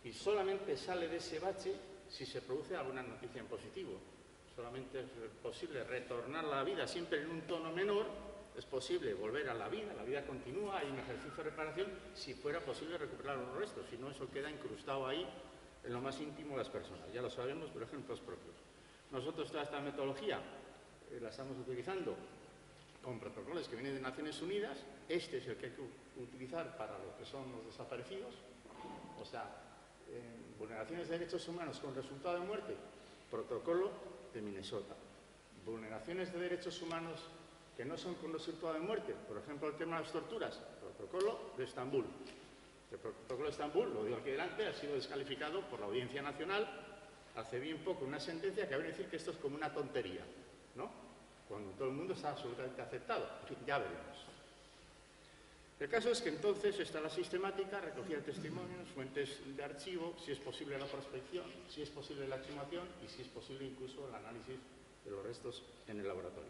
y 0.03 0.13
solamente 0.13 0.77
sale 0.77 1.07
de 1.07 1.17
ese 1.17 1.39
bache 1.39 1.73
si 2.09 2.25
se 2.25 2.41
produce 2.41 2.75
alguna 2.75 3.03
noticia 3.03 3.41
en 3.41 3.47
positivo 3.47 3.99
solamente 4.55 5.01
es 5.01 5.31
posible 5.43 5.83
retornar 5.83 6.45
a 6.45 6.47
la 6.47 6.63
vida 6.63 6.87
siempre 6.87 7.21
en 7.21 7.29
un 7.29 7.41
tono 7.41 7.71
menor, 7.71 8.05
es 8.57 8.65
posible 8.65 9.13
volver 9.13 9.49
a 9.49 9.53
la 9.53 9.67
vida, 9.67 9.93
la 9.93 10.03
vida 10.03 10.25
continúa, 10.25 10.79
hay 10.79 10.89
un 10.89 10.97
ejercicio 10.97 11.43
de 11.43 11.49
reparación, 11.49 11.87
si 12.13 12.33
fuera 12.33 12.61
posible 12.61 12.97
recuperar 12.97 13.37
los 13.37 13.53
restos, 13.57 13.85
si 13.89 13.97
no 13.97 14.09
eso 14.09 14.31
queda 14.31 14.49
incrustado 14.49 15.05
ahí 15.07 15.27
en 15.83 15.91
lo 15.91 15.99
más 15.99 16.19
íntimo 16.21 16.51
de 16.51 16.59
las 16.59 16.69
personas. 16.69 17.11
Ya 17.13 17.21
lo 17.21 17.29
sabemos 17.29 17.69
por 17.69 17.83
ejemplos 17.83 18.21
propios. 18.21 18.55
Nosotros 19.11 19.51
toda 19.51 19.63
esta 19.63 19.81
metodología 19.81 20.39
la 21.21 21.29
estamos 21.29 21.57
utilizando 21.57 22.15
con 23.01 23.19
protocolos 23.19 23.67
que 23.67 23.75
vienen 23.75 23.95
de 23.95 24.01
Naciones 24.01 24.41
Unidas, 24.41 24.77
este 25.07 25.37
es 25.37 25.47
el 25.47 25.55
que 25.55 25.67
hay 25.67 25.71
que 25.71 26.21
utilizar 26.21 26.75
para 26.77 26.97
los 26.97 27.13
que 27.15 27.25
son 27.25 27.51
los 27.51 27.65
desaparecidos, 27.65 28.33
o 29.21 29.25
sea, 29.25 29.45
vulneraciones 30.57 31.07
de 31.07 31.19
derechos 31.19 31.47
humanos 31.47 31.79
con 31.79 31.93
resultado 31.95 32.39
de 32.39 32.45
muerte, 32.45 32.75
protocolo 33.29 33.91
de 34.33 34.41
Minnesota. 34.41 34.95
Vulneraciones 35.65 36.33
de 36.33 36.39
derechos 36.39 36.81
humanos 36.81 37.21
que 37.77 37.85
no 37.85 37.97
son 37.97 38.15
con 38.15 38.33
resultado 38.33 38.73
de 38.73 38.79
muerte, 38.79 39.13
por 39.27 39.37
ejemplo 39.37 39.67
el 39.67 39.75
tema 39.75 39.97
de 39.97 40.03
las 40.03 40.11
torturas, 40.11 40.61
protocolo 40.81 41.51
de 41.57 41.63
Estambul. 41.65 42.05
El 42.91 42.99
protocolo 42.99 43.45
de 43.45 43.51
Estambul, 43.51 43.93
lo 43.93 44.03
digo 44.03 44.17
aquí 44.17 44.31
delante, 44.31 44.67
ha 44.67 44.73
sido 44.73 44.95
descalificado 44.95 45.61
por 45.69 45.79
la 45.79 45.87
Audiencia 45.87 46.21
Nacional 46.21 46.67
hace 47.35 47.59
bien 47.59 47.79
poco 47.79 48.05
una 48.05 48.19
sentencia 48.19 48.67
que 48.67 48.73
habría 48.73 48.91
decir 48.91 49.07
que 49.07 49.17
esto 49.17 49.31
es 49.31 49.37
como 49.37 49.55
una 49.57 49.73
tontería, 49.73 50.21
todo 51.75 51.89
el 51.89 51.95
mundo 51.95 52.13
está 52.13 52.31
absolutamente 52.31 52.81
aceptado. 52.81 53.27
Ya 53.65 53.77
veremos. 53.77 54.25
El 55.77 55.89
caso 55.89 56.09
es 56.09 56.21
que 56.21 56.29
entonces 56.29 56.79
está 56.79 57.01
la 57.01 57.09
sistemática, 57.09 57.81
recogida 57.81 58.19
testimonios, 58.19 58.87
fuentes 58.95 59.41
de 59.57 59.63
archivo, 59.63 60.15
si 60.23 60.31
es 60.31 60.39
posible 60.39 60.79
la 60.79 60.85
prospección, 60.85 61.43
si 61.69 61.81
es 61.81 61.89
posible 61.89 62.27
la 62.29 62.37
exhumación 62.37 62.87
y 63.03 63.09
si 63.09 63.23
es 63.23 63.27
posible 63.27 63.65
incluso 63.65 64.07
el 64.07 64.15
análisis 64.15 64.55
de 65.03 65.11
los 65.11 65.21
restos 65.23 65.63
en 65.89 65.99
el 65.99 66.07
laboratorio. 66.07 66.49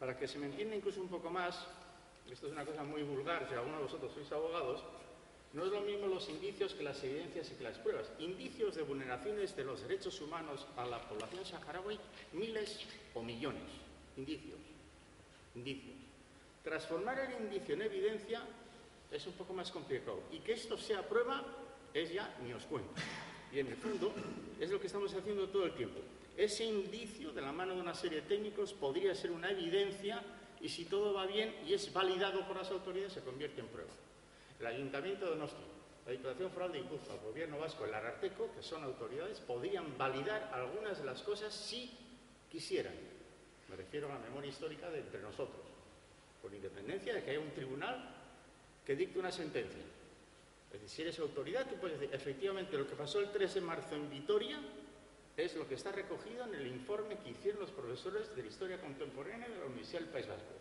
Para 0.00 0.18
que 0.18 0.26
se 0.26 0.38
me 0.38 0.46
entienda 0.46 0.74
incluso 0.74 1.00
un 1.00 1.08
poco 1.08 1.30
más, 1.30 1.66
esto 2.28 2.48
es 2.48 2.52
una 2.52 2.66
cosa 2.66 2.82
muy 2.82 3.04
vulgar, 3.04 3.46
si 3.48 3.54
alguno 3.54 3.76
de 3.76 3.84
vosotros 3.84 4.12
sois 4.12 4.30
abogados, 4.32 4.82
no 5.52 5.64
es 5.64 5.70
lo 5.70 5.80
mismo 5.82 6.08
los 6.08 6.28
indicios 6.28 6.74
que 6.74 6.82
las 6.82 7.02
evidencias 7.04 7.50
y 7.52 7.54
que 7.54 7.64
las 7.64 7.78
pruebas. 7.78 8.10
Indicios 8.18 8.74
de 8.74 8.82
vulneraciones 8.82 9.56
de 9.56 9.64
los 9.64 9.82
derechos 9.82 10.20
humanos 10.20 10.66
a 10.76 10.84
la 10.84 11.00
población 11.08 11.46
saharaui, 11.46 11.98
miles 12.32 12.80
o 13.14 13.22
millones. 13.22 13.85
Indicios. 14.16 14.58
Indicios. 15.54 15.96
Transformar 16.64 17.18
el 17.20 17.44
indicio 17.44 17.74
en 17.74 17.82
evidencia 17.82 18.42
es 19.10 19.26
un 19.26 19.34
poco 19.34 19.52
más 19.52 19.70
complicado. 19.70 20.20
Y 20.32 20.38
que 20.40 20.52
esto 20.52 20.76
sea 20.76 21.06
prueba 21.08 21.44
es 21.94 22.12
ya 22.12 22.36
ni 22.42 22.52
os 22.52 22.64
cuento. 22.64 22.90
Y 23.52 23.60
en 23.60 23.68
el 23.68 23.76
fondo 23.76 24.12
es 24.60 24.70
lo 24.70 24.80
que 24.80 24.86
estamos 24.86 25.14
haciendo 25.14 25.48
todo 25.48 25.66
el 25.66 25.74
tiempo. 25.74 26.00
Ese 26.36 26.64
indicio 26.64 27.32
de 27.32 27.40
la 27.40 27.52
mano 27.52 27.74
de 27.74 27.80
una 27.80 27.94
serie 27.94 28.20
de 28.20 28.26
técnicos 28.26 28.72
podría 28.72 29.14
ser 29.14 29.30
una 29.30 29.50
evidencia 29.50 30.22
y 30.60 30.68
si 30.68 30.84
todo 30.84 31.14
va 31.14 31.26
bien 31.26 31.54
y 31.66 31.72
es 31.72 31.92
validado 31.92 32.46
por 32.46 32.56
las 32.56 32.70
autoridades 32.70 33.12
se 33.12 33.20
convierte 33.20 33.60
en 33.60 33.68
prueba. 33.68 33.90
El 34.60 34.66
Ayuntamiento 34.66 35.26
de 35.26 35.30
Donosti, 35.32 35.62
la 36.04 36.12
Diputación 36.12 36.50
Foral 36.50 36.72
de 36.72 36.80
Guipúzcoa, 36.80 37.14
el 37.14 37.20
Gobierno 37.20 37.58
Vasco, 37.58 37.84
el 37.84 37.94
Ararteco, 37.94 38.50
que 38.54 38.62
son 38.62 38.84
autoridades, 38.84 39.40
podrían 39.40 39.96
validar 39.96 40.50
algunas 40.52 40.98
de 40.98 41.04
las 41.04 41.22
cosas 41.22 41.54
si 41.54 41.90
quisieran. 42.50 42.94
Me 43.68 43.76
refiero 43.76 44.10
a 44.10 44.14
la 44.14 44.20
memoria 44.20 44.50
histórica 44.50 44.90
de 44.90 45.00
entre 45.00 45.20
nosotros 45.20 45.66
con 46.40 46.54
independencia 46.54 47.12
de 47.14 47.24
que 47.24 47.30
haya 47.30 47.40
un 47.40 47.50
tribunal 47.50 48.14
que 48.84 48.94
dicte 48.94 49.18
una 49.18 49.32
sentencia. 49.32 49.82
Es 50.72 50.80
decir, 50.80 50.88
si 50.88 51.02
eres 51.02 51.18
autoridad, 51.18 51.66
tú 51.66 51.76
puedes 51.76 51.98
decir, 51.98 52.14
efectivamente, 52.14 52.78
lo 52.78 52.86
que 52.86 52.94
pasó 52.94 53.18
el 53.18 53.30
3 53.30 53.54
de 53.54 53.60
marzo 53.60 53.96
en 53.96 54.08
Vitoria 54.08 54.60
es 55.36 55.56
lo 55.56 55.66
que 55.68 55.74
está 55.74 55.90
recogido 55.90 56.44
en 56.44 56.54
el 56.54 56.66
informe 56.66 57.18
que 57.18 57.30
hicieron 57.30 57.60
los 57.60 57.70
profesores 57.70 58.34
de 58.34 58.42
la 58.42 58.48
historia 58.48 58.80
contemporánea 58.80 59.48
de 59.48 59.58
la 59.58 59.66
Universidad 59.66 60.00
del 60.00 60.10
País 60.10 60.28
Vasco. 60.28 60.54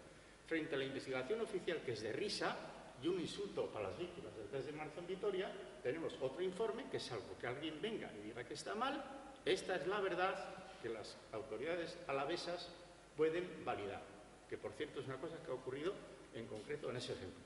Frente 0.47 0.75
a 0.75 0.77
la 0.77 0.85
investigación 0.85 1.41
oficial, 1.41 1.81
que 1.85 1.93
es 1.93 2.01
de 2.01 2.11
risa 2.13 2.57
y 3.01 3.07
un 3.07 3.19
insulto 3.19 3.67
para 3.67 3.89
las 3.89 3.97
víctimas 3.99 4.35
del 4.35 4.47
3 4.47 4.65
de 4.65 4.71
marzo 4.71 4.99
en 4.99 5.07
Vitoria, 5.07 5.51
tenemos 5.83 6.13
otro 6.21 6.41
informe 6.41 6.85
que, 6.89 6.99
salvo 6.99 7.37
que 7.39 7.47
alguien 7.47 7.81
venga 7.81 8.11
y 8.19 8.27
diga 8.27 8.43
que 8.43 8.53
está 8.53 8.73
mal, 8.73 9.03
esta 9.43 9.75
es 9.75 9.85
la 9.87 9.99
verdad 9.99 10.33
que 10.81 10.89
las 10.89 11.15
autoridades 11.31 11.97
alavesas 12.07 12.69
pueden 13.15 13.63
validar 13.63 14.15
que 14.49 14.57
por 14.57 14.73
cierto 14.73 14.99
es 14.99 15.07
una 15.07 15.17
cosa 15.17 15.37
que 15.43 15.51
ha 15.51 15.53
ocurrido 15.53 15.93
en 16.33 16.45
concreto 16.47 16.89
en 16.89 16.97
ese 16.97 17.13
ejemplo. 17.13 17.43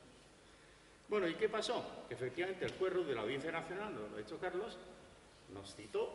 Bueno, 1.08 1.28
¿y 1.28 1.36
qué 1.36 1.50
pasó? 1.50 2.06
Que 2.08 2.14
efectivamente 2.14 2.66
el 2.66 2.74
juez 2.74 2.94
de 3.08 3.16
la 3.16 3.22
Audiencia 3.22 3.52
Nacional, 3.52 3.96
lo 3.96 4.16
ha 4.16 4.20
dicho 4.20 4.38
Carlos, 4.40 4.78
nos 5.54 5.76
citó, 5.76 6.12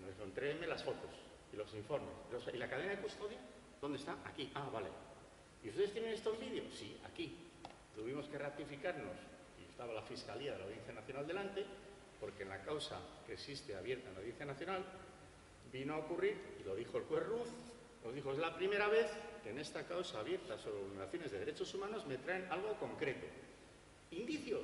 nos 0.00 0.18
entréguenme 0.26 0.66
las 0.66 0.82
fotos 0.82 1.10
y 1.52 1.56
los 1.56 1.72
informes. 1.74 2.14
¿Y 2.52 2.56
la 2.56 2.68
cadena 2.68 2.92
de 2.92 3.02
custodia? 3.02 3.38
¿Dónde 3.80 3.98
está? 3.98 4.16
Aquí. 4.24 4.50
Ah, 4.54 4.70
vale. 4.72 4.88
¿Y 5.62 5.68
ustedes 5.68 5.92
tienen 5.92 6.12
estos 6.12 6.38
vídeos? 6.40 6.72
Sí, 6.72 6.98
aquí. 7.04 7.36
Tuvimos 7.94 8.26
que 8.28 8.38
ratificarnos, 8.38 9.16
y 9.60 9.70
estaba 9.70 9.92
la 9.92 10.02
Fiscalía 10.02 10.52
de 10.52 10.58
la 10.58 10.64
Audiencia 10.64 10.94
Nacional 10.94 11.26
delante, 11.26 11.64
porque 12.20 12.44
en 12.44 12.50
la 12.50 12.62
causa 12.62 12.98
que 13.26 13.34
existe 13.34 13.74
abierta 13.74 14.08
en 14.08 14.14
la 14.14 14.20
Audiencia 14.20 14.46
Nacional 14.46 14.84
vino 15.72 15.94
a 15.94 15.98
ocurrir, 15.98 16.36
y 16.60 16.64
lo 16.64 16.74
dijo 16.74 16.98
el 16.98 17.04
juez 17.04 17.22
lo 18.06 18.12
dijo, 18.12 18.32
es 18.32 18.38
la 18.38 18.54
primera 18.54 18.88
vez 18.88 19.10
en 19.44 19.58
esta 19.58 19.84
causa 19.84 20.20
abierta 20.20 20.56
sobre 20.58 20.80
vulneraciones 20.80 21.30
de 21.30 21.38
derechos 21.40 21.74
humanos 21.74 22.06
me 22.06 22.18
traen 22.18 22.46
algo 22.50 22.74
concreto. 22.78 23.26
Indicios, 24.12 24.62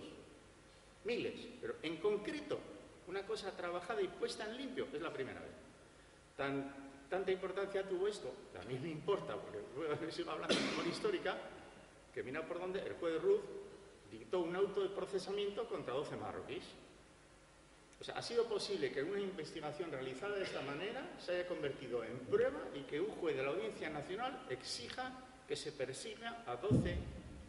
miles, 1.04 1.48
pero 1.60 1.74
en 1.82 1.96
concreto, 1.96 2.58
una 3.08 3.26
cosa 3.26 3.56
trabajada 3.56 4.00
y 4.00 4.08
puesta 4.08 4.44
en 4.44 4.56
limpio, 4.56 4.86
es 4.92 5.00
la 5.00 5.12
primera 5.12 5.40
vez. 5.40 5.50
tanta 7.10 7.30
importancia 7.30 7.88
tuvo 7.88 8.06
esto, 8.08 8.32
a 8.60 8.64
mí 8.64 8.78
me 8.78 8.90
importa, 8.90 9.36
porque 9.36 9.58
va 10.24 10.32
hablando 10.32 10.54
de 10.54 10.60
memoria 10.60 10.92
histórica, 10.92 11.36
que 12.14 12.22
mira 12.22 12.46
por 12.46 12.60
dónde 12.60 12.80
el 12.80 12.94
juez 12.94 13.20
Ruth 13.20 13.42
dictó 14.10 14.40
un 14.40 14.54
auto 14.54 14.82
de 14.82 14.90
procesamiento 14.90 15.66
contra 15.68 15.94
12 15.94 16.16
marroquíes. 16.16 16.64
Ha 18.10 18.22
sido 18.22 18.46
posible 18.46 18.90
que 18.90 19.02
una 19.02 19.20
investigación 19.20 19.90
realizada 19.92 20.34
de 20.34 20.42
esta 20.42 20.60
manera 20.62 21.08
se 21.24 21.32
haya 21.32 21.46
convertido 21.46 22.02
en 22.02 22.18
prueba 22.20 22.60
y 22.74 22.80
que 22.80 23.00
un 23.00 23.10
juez 23.16 23.36
de 23.36 23.44
la 23.44 23.50
Audiencia 23.50 23.90
Nacional 23.90 24.44
exija 24.50 25.12
que 25.46 25.54
se 25.54 25.70
persiga 25.70 26.42
a 26.46 26.56
12 26.56 26.96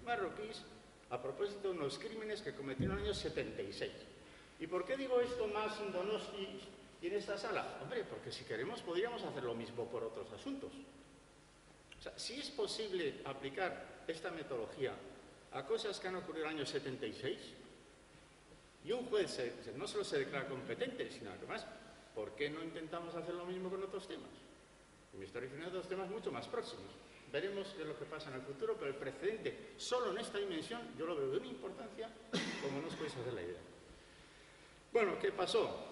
marroquíes 0.05 0.61
a 1.09 1.21
propósito 1.21 1.69
de 1.71 1.77
unos 1.77 1.97
crímenes 1.97 2.41
que 2.41 2.53
cometieron 2.53 2.97
en 2.97 3.03
el 3.03 3.09
año 3.11 3.15
76. 3.15 3.91
¿Y 4.59 4.67
por 4.67 4.85
qué 4.85 4.95
digo 4.95 5.19
esto 5.21 5.47
más 5.47 5.79
en 5.79 5.91
Donosti 5.91 6.59
y 7.01 7.07
en 7.07 7.15
esta 7.15 7.37
sala? 7.37 7.79
Hombre, 7.81 8.03
porque 8.03 8.31
si 8.31 8.43
queremos 8.43 8.81
podríamos 8.81 9.23
hacer 9.23 9.43
lo 9.43 9.55
mismo 9.55 9.85
por 9.85 10.03
otros 10.03 10.31
asuntos. 10.31 10.71
O 11.99 12.01
sea, 12.01 12.17
si 12.17 12.39
es 12.39 12.49
posible 12.51 13.21
aplicar 13.25 14.03
esta 14.07 14.29
metodología 14.29 14.93
a 15.51 15.65
cosas 15.65 15.99
que 15.99 16.07
han 16.07 16.15
ocurrido 16.15 16.45
en 16.45 16.51
el 16.51 16.57
año 16.57 16.65
76, 16.65 17.37
y 18.85 18.91
un 18.91 19.05
juez 19.05 19.39
no 19.75 19.87
solo 19.87 20.03
se 20.03 20.19
declara 20.19 20.47
competente, 20.47 21.09
sino 21.11 21.31
además, 21.31 21.65
¿por 22.13 22.31
qué 22.35 22.49
no 22.49 22.61
intentamos 22.63 23.15
hacer 23.15 23.33
lo 23.33 23.45
mismo 23.45 23.69
con 23.69 23.81
otros 23.81 24.07
temas? 24.07 24.29
En 25.13 25.19
mi 25.19 25.25
historia 25.25 25.49
de 25.49 25.65
otros 25.67 25.87
temas 25.87 26.09
mucho 26.09 26.31
más 26.31 26.47
próximos. 26.47 26.85
Veremos 27.31 27.67
qué 27.75 27.81
es 27.81 27.87
lo 27.87 27.97
que 27.97 28.05
pasa 28.05 28.29
en 28.29 28.35
el 28.35 28.41
futuro, 28.41 28.75
pero 28.77 28.91
el 28.91 28.95
precedente, 28.95 29.73
solo 29.77 30.11
en 30.11 30.19
esta 30.19 30.37
dimensión, 30.37 30.81
yo 30.97 31.05
lo 31.05 31.15
veo 31.15 31.31
de 31.31 31.37
una 31.37 31.47
importancia 31.47 32.09
como 32.61 32.81
no 32.81 32.87
os 32.87 32.95
podéis 32.95 33.15
hacer 33.15 33.33
la 33.33 33.41
idea. 33.41 33.61
Bueno, 34.91 35.17
¿qué 35.19 35.31
pasó? 35.31 35.91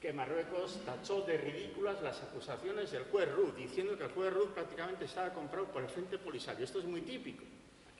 Que 0.00 0.12
Marruecos 0.12 0.80
tachó 0.84 1.20
de 1.22 1.38
ridículas 1.38 2.02
las 2.02 2.20
acusaciones 2.22 2.90
del 2.90 3.04
juez 3.04 3.30
Ruth, 3.32 3.54
diciendo 3.54 3.96
que 3.96 4.04
el 4.04 4.10
juez 4.10 4.32
Ruth 4.32 4.48
prácticamente 4.48 5.04
estaba 5.04 5.32
comprado 5.32 5.66
por 5.68 5.82
el 5.82 5.88
Frente 5.88 6.18
Polisario. 6.18 6.64
Esto 6.64 6.80
es 6.80 6.84
muy 6.84 7.02
típico 7.02 7.44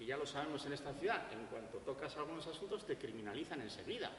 ya 0.04 0.16
lo 0.16 0.26
sabemos 0.26 0.64
en 0.66 0.72
esta 0.72 0.92
ciudad, 0.94 1.32
en 1.32 1.46
cuanto 1.46 1.78
tocas 1.78 2.16
algunos 2.16 2.46
asuntos 2.46 2.86
te 2.86 2.96
criminalizan 2.96 3.60
enseguida. 3.60 4.10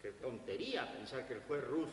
Qué 0.00 0.12
tontería 0.12 0.90
pensar 0.92 1.26
que 1.26 1.34
el 1.34 1.40
juez 1.40 1.64
Ruth 1.64 1.88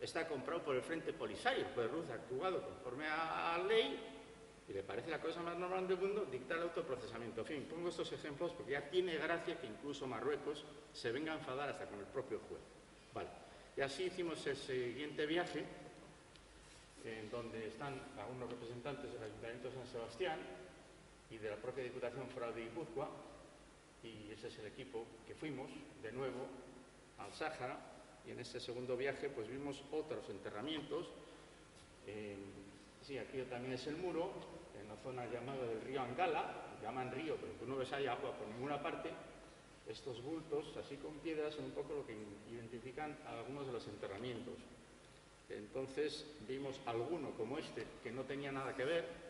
está 0.00 0.26
comprado 0.28 0.62
por 0.62 0.76
el 0.76 0.82
Frente 0.82 1.12
Polisario. 1.12 1.66
El 1.66 1.74
juez 1.74 1.90
Ruth 1.90 2.10
ha 2.10 2.14
actuado 2.14 2.62
conforme 2.62 3.06
a 3.06 3.56
la 3.58 3.64
ley 3.64 3.98
y 4.68 4.72
le 4.72 4.82
parece 4.82 5.10
la 5.10 5.20
cosa 5.20 5.40
más 5.42 5.56
normal 5.56 5.86
del 5.86 5.98
mundo 5.98 6.26
dictar 6.30 6.56
el 6.58 6.64
autoprocesamiento. 6.64 7.42
En 7.42 7.46
fin, 7.46 7.66
pongo 7.70 7.88
estos 7.88 8.10
ejemplos 8.12 8.52
porque 8.52 8.72
ya 8.72 8.90
tiene 8.90 9.16
gracia 9.16 9.58
que 9.60 9.66
incluso 9.66 10.06
Marruecos 10.06 10.64
se 10.92 11.12
venga 11.12 11.32
a 11.32 11.36
enfadar 11.36 11.68
hasta 11.68 11.86
con 11.86 12.00
el 12.00 12.06
propio 12.06 12.40
juez. 12.48 12.60
Vale. 13.14 13.28
Y 13.76 13.80
así 13.80 14.04
hicimos 14.04 14.44
el 14.46 14.56
siguiente 14.56 15.26
viaje, 15.26 15.64
en 17.04 17.30
donde 17.30 17.68
están 17.68 18.00
algunos 18.18 18.50
representantes 18.50 19.12
del 19.12 19.22
Ayuntamiento 19.22 19.68
de 19.68 19.74
San 19.74 19.86
Sebastián, 19.86 20.38
y 21.30 21.38
de 21.38 21.50
la 21.50 21.56
propia 21.56 21.84
Diputación 21.84 22.28
Foral 22.28 22.54
de 22.54 22.62
Guipúzcoa, 22.62 23.08
y 24.02 24.30
ese 24.32 24.48
es 24.48 24.58
el 24.58 24.66
equipo 24.66 25.04
que 25.26 25.34
fuimos 25.34 25.70
de 26.02 26.12
nuevo 26.12 26.46
al 27.18 27.32
Sáhara, 27.32 27.78
y 28.26 28.30
en 28.30 28.40
este 28.40 28.60
segundo 28.60 28.96
viaje 28.96 29.28
pues 29.28 29.48
vimos 29.48 29.82
otros 29.92 30.28
enterramientos. 30.30 31.08
sí, 33.02 33.18
aquí 33.18 33.42
también 33.42 33.74
es 33.74 33.86
el 33.86 33.96
muro, 33.96 34.30
en 34.80 34.88
la 34.88 34.96
zona 34.96 35.26
llamada 35.26 35.64
del 35.64 35.80
río 35.80 36.02
Angala, 36.02 36.66
llaman 36.82 37.12
río, 37.12 37.36
pero 37.36 37.52
tú 37.54 37.66
no 37.66 37.76
ves 37.76 37.92
ahí 37.92 38.06
agua 38.06 38.32
por 38.36 38.46
ninguna 38.48 38.82
parte. 38.82 39.10
Estos 39.88 40.22
bultos, 40.22 40.76
así 40.76 40.96
con 40.96 41.14
piedras, 41.18 41.54
son 41.54 41.66
un 41.66 41.70
poco 41.70 41.94
lo 41.94 42.06
que 42.06 42.16
identifican 42.50 43.16
a 43.26 43.38
algunos 43.38 43.66
de 43.66 43.72
los 43.72 43.86
enterramientos. 43.86 44.54
Entonces 45.48 46.26
vimos 46.48 46.80
alguno 46.86 47.30
como 47.32 47.58
este, 47.58 47.86
que 48.02 48.10
no 48.10 48.22
tenía 48.24 48.50
nada 48.50 48.74
que 48.74 48.84
ver, 48.84 49.25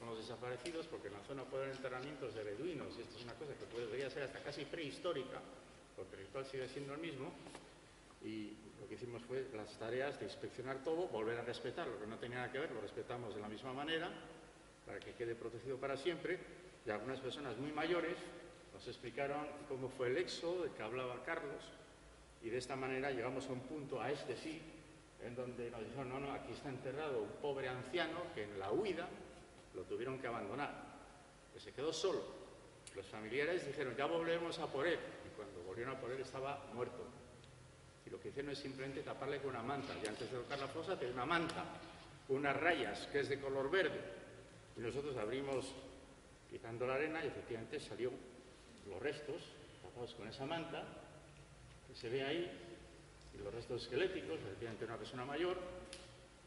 con 0.00 0.08
los 0.08 0.18
desaparecidos, 0.18 0.86
porque 0.86 1.08
en 1.08 1.14
la 1.14 1.22
zona 1.24 1.44
puede 1.44 1.64
haber 1.64 1.76
enterramientos 1.76 2.34
de 2.34 2.42
beduinos, 2.42 2.96
y 2.96 3.02
esto 3.02 3.18
es 3.18 3.24
una 3.24 3.34
cosa 3.34 3.52
que 3.52 3.66
podría 3.66 4.08
ser 4.08 4.22
hasta 4.22 4.40
casi 4.40 4.64
prehistórica, 4.64 5.38
porque 5.94 6.16
el 6.16 6.22
ritual 6.22 6.46
sigue 6.46 6.66
siendo 6.68 6.94
el 6.94 7.00
mismo, 7.00 7.30
y 8.24 8.56
lo 8.80 8.88
que 8.88 8.94
hicimos 8.94 9.22
fue 9.22 9.46
las 9.54 9.78
tareas 9.78 10.18
de 10.18 10.24
inspeccionar 10.24 10.82
todo, 10.82 11.06
volver 11.08 11.38
a 11.38 11.42
respetar 11.42 11.86
lo 11.86 12.00
que 12.00 12.06
no 12.06 12.16
tenía 12.16 12.38
nada 12.38 12.50
que 12.50 12.58
ver, 12.58 12.72
lo 12.72 12.80
respetamos 12.80 13.34
de 13.34 13.42
la 13.42 13.48
misma 13.48 13.74
manera, 13.74 14.10
para 14.86 14.98
que 14.98 15.12
quede 15.12 15.34
protegido 15.34 15.76
para 15.76 15.98
siempre, 15.98 16.38
y 16.86 16.90
algunas 16.90 17.20
personas 17.20 17.58
muy 17.58 17.70
mayores 17.70 18.16
nos 18.72 18.88
explicaron 18.88 19.46
cómo 19.68 19.90
fue 19.90 20.08
el 20.08 20.16
éxodo 20.16 20.64
de 20.64 20.70
que 20.72 20.82
hablaba 20.82 21.22
Carlos, 21.24 21.62
y 22.42 22.48
de 22.48 22.56
esta 22.56 22.74
manera 22.74 23.10
llegamos 23.10 23.46
a 23.48 23.52
un 23.52 23.60
punto, 23.60 24.00
a 24.00 24.10
este 24.10 24.34
sí, 24.38 24.62
en 25.22 25.36
donde 25.36 25.70
nos 25.70 25.84
dijeron, 25.84 26.08
no, 26.08 26.20
no, 26.20 26.32
aquí 26.32 26.52
está 26.52 26.70
enterrado 26.70 27.20
un 27.20 27.32
pobre 27.42 27.68
anciano 27.68 28.22
que 28.34 28.44
en 28.44 28.58
la 28.58 28.72
huida 28.72 29.06
lo 29.74 29.82
tuvieron 29.82 30.18
que 30.18 30.26
abandonar, 30.26 30.72
que 31.52 31.60
se 31.60 31.72
quedó 31.72 31.92
solo. 31.92 32.22
Los 32.94 33.06
familiares 33.06 33.66
dijeron, 33.66 33.94
ya 33.96 34.06
volvemos 34.06 34.58
a 34.58 34.66
por 34.66 34.86
él, 34.86 34.98
y 35.26 35.36
cuando 35.36 35.62
volvieron 35.62 35.96
a 35.96 36.00
por 36.00 36.10
él 36.10 36.20
estaba 36.20 36.64
muerto. 36.74 37.04
Y 38.06 38.10
lo 38.10 38.20
que 38.20 38.28
hicieron 38.28 38.50
es 38.50 38.58
simplemente 38.58 39.02
taparle 39.02 39.38
con 39.38 39.50
una 39.50 39.62
manta, 39.62 39.94
y 40.02 40.06
antes 40.08 40.30
de 40.30 40.38
tocar 40.38 40.58
la 40.58 40.68
fosa 40.68 40.98
tenía 40.98 41.14
una 41.14 41.26
manta, 41.26 41.64
unas 42.28 42.56
rayas, 42.56 43.06
que 43.12 43.20
es 43.20 43.28
de 43.28 43.40
color 43.40 43.70
verde. 43.70 44.00
Y 44.76 44.80
nosotros 44.80 45.16
abrimos 45.16 45.72
quitando 46.48 46.86
la 46.86 46.94
arena 46.94 47.24
y 47.24 47.28
efectivamente 47.28 47.78
salió 47.78 48.10
los 48.88 49.00
restos 49.00 49.42
tapados 49.82 50.14
con 50.14 50.26
esa 50.26 50.46
manta 50.46 50.84
que 51.86 51.94
se 51.94 52.08
ve 52.08 52.24
ahí, 52.24 52.50
y 53.34 53.38
los 53.38 53.54
restos 53.54 53.82
esqueléticos, 53.82 54.40
efectivamente 54.40 54.84
una 54.84 54.96
persona 54.96 55.24
mayor, 55.24 55.56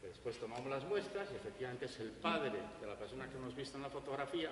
después 0.08 0.38
tomamos 0.38 0.66
las 0.66 0.84
muestras 0.84 1.28
y 1.32 1.36
efectivamente 1.36 1.86
es 1.86 1.98
el 2.00 2.10
padre 2.10 2.58
de 2.80 2.86
la 2.86 2.96
persona 2.96 3.28
que 3.28 3.36
hemos 3.36 3.54
visto 3.54 3.76
en 3.76 3.82
la 3.82 3.90
fotografía 3.90 4.50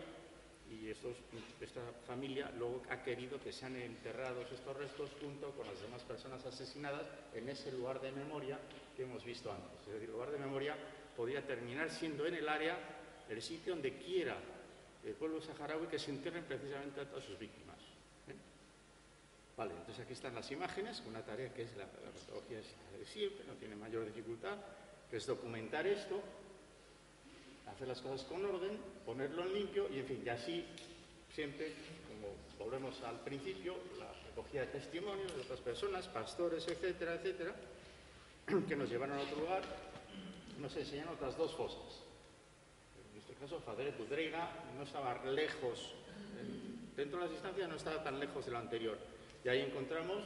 y 0.70 0.88
esta 0.88 1.80
familia 2.06 2.50
luego 2.56 2.82
ha 2.88 3.02
querido 3.02 3.38
que 3.40 3.52
sean 3.52 3.76
enterrados 3.76 4.50
estos 4.50 4.76
restos 4.76 5.10
junto 5.20 5.50
con 5.50 5.66
las 5.66 5.80
demás 5.82 6.02
personas 6.02 6.44
asesinadas 6.46 7.06
en 7.34 7.48
ese 7.48 7.70
lugar 7.72 8.00
de 8.00 8.10
memoria 8.12 8.58
que 8.96 9.02
hemos 9.02 9.22
visto 9.24 9.52
antes. 9.52 9.80
Es 9.80 9.92
decir, 9.92 10.08
el 10.08 10.12
lugar 10.12 10.30
de 10.30 10.38
memoria 10.38 10.76
podría 11.14 11.46
terminar 11.46 11.90
siendo 11.90 12.26
en 12.26 12.34
el 12.34 12.48
área 12.48 12.78
el 13.28 13.42
sitio 13.42 13.74
donde 13.74 13.98
quiera 13.98 14.36
el 15.04 15.14
pueblo 15.14 15.40
saharaui 15.42 15.88
que 15.88 15.98
se 15.98 16.10
entierren 16.10 16.44
precisamente 16.44 17.00
a 17.00 17.08
todas 17.08 17.24
sus 17.24 17.38
víctimas. 17.38 17.78
¿eh? 18.28 18.34
Vale, 19.56 19.72
entonces 19.72 20.04
aquí 20.04 20.14
están 20.14 20.34
las 20.34 20.50
imágenes, 20.50 21.02
una 21.06 21.22
tarea 21.22 21.52
que 21.52 21.62
es 21.62 21.76
la, 21.76 21.84
la 21.84 22.98
de 22.98 23.04
siempre, 23.04 23.44
no 23.46 23.54
tiene 23.54 23.76
mayor 23.76 24.06
dificultad, 24.06 24.56
es 25.12 25.26
documentar 25.26 25.86
esto, 25.86 26.20
hacer 27.70 27.86
las 27.86 28.00
cosas 28.00 28.26
con 28.26 28.44
orden, 28.44 28.78
ponerlo 29.04 29.42
en 29.42 29.54
limpio 29.54 29.88
y, 29.92 29.98
en 29.98 30.06
fin, 30.06 30.22
y 30.24 30.28
así 30.28 30.64
siempre, 31.34 31.74
como 32.08 32.34
volvemos 32.58 33.00
al 33.02 33.20
principio, 33.20 33.74
la 33.98 34.10
recogida 34.28 34.62
de 34.62 34.68
testimonios 34.68 35.34
de 35.34 35.42
otras 35.42 35.60
personas, 35.60 36.08
pastores, 36.08 36.66
etcétera, 36.66 37.14
etcétera, 37.14 37.54
que 38.68 38.76
nos 38.76 38.88
llevaron 38.88 39.18
a 39.18 39.22
otro 39.22 39.40
lugar, 39.40 39.62
nos 40.58 40.74
enseñan 40.76 41.08
otras 41.08 41.36
dos 41.36 41.52
fosas. 41.54 42.02
En 43.12 43.18
este 43.18 43.34
caso, 43.34 43.60
Fadre 43.60 43.92
Budreiga 43.92 44.50
no 44.76 44.84
estaba 44.84 45.22
lejos, 45.26 45.94
dentro 46.96 47.18
de 47.18 47.24
las 47.24 47.32
distancias 47.32 47.68
no 47.68 47.76
estaba 47.76 48.02
tan 48.02 48.18
lejos 48.18 48.46
de 48.46 48.52
lo 48.52 48.58
anterior. 48.58 48.96
Y 49.44 49.48
ahí 49.48 49.60
encontramos, 49.60 50.22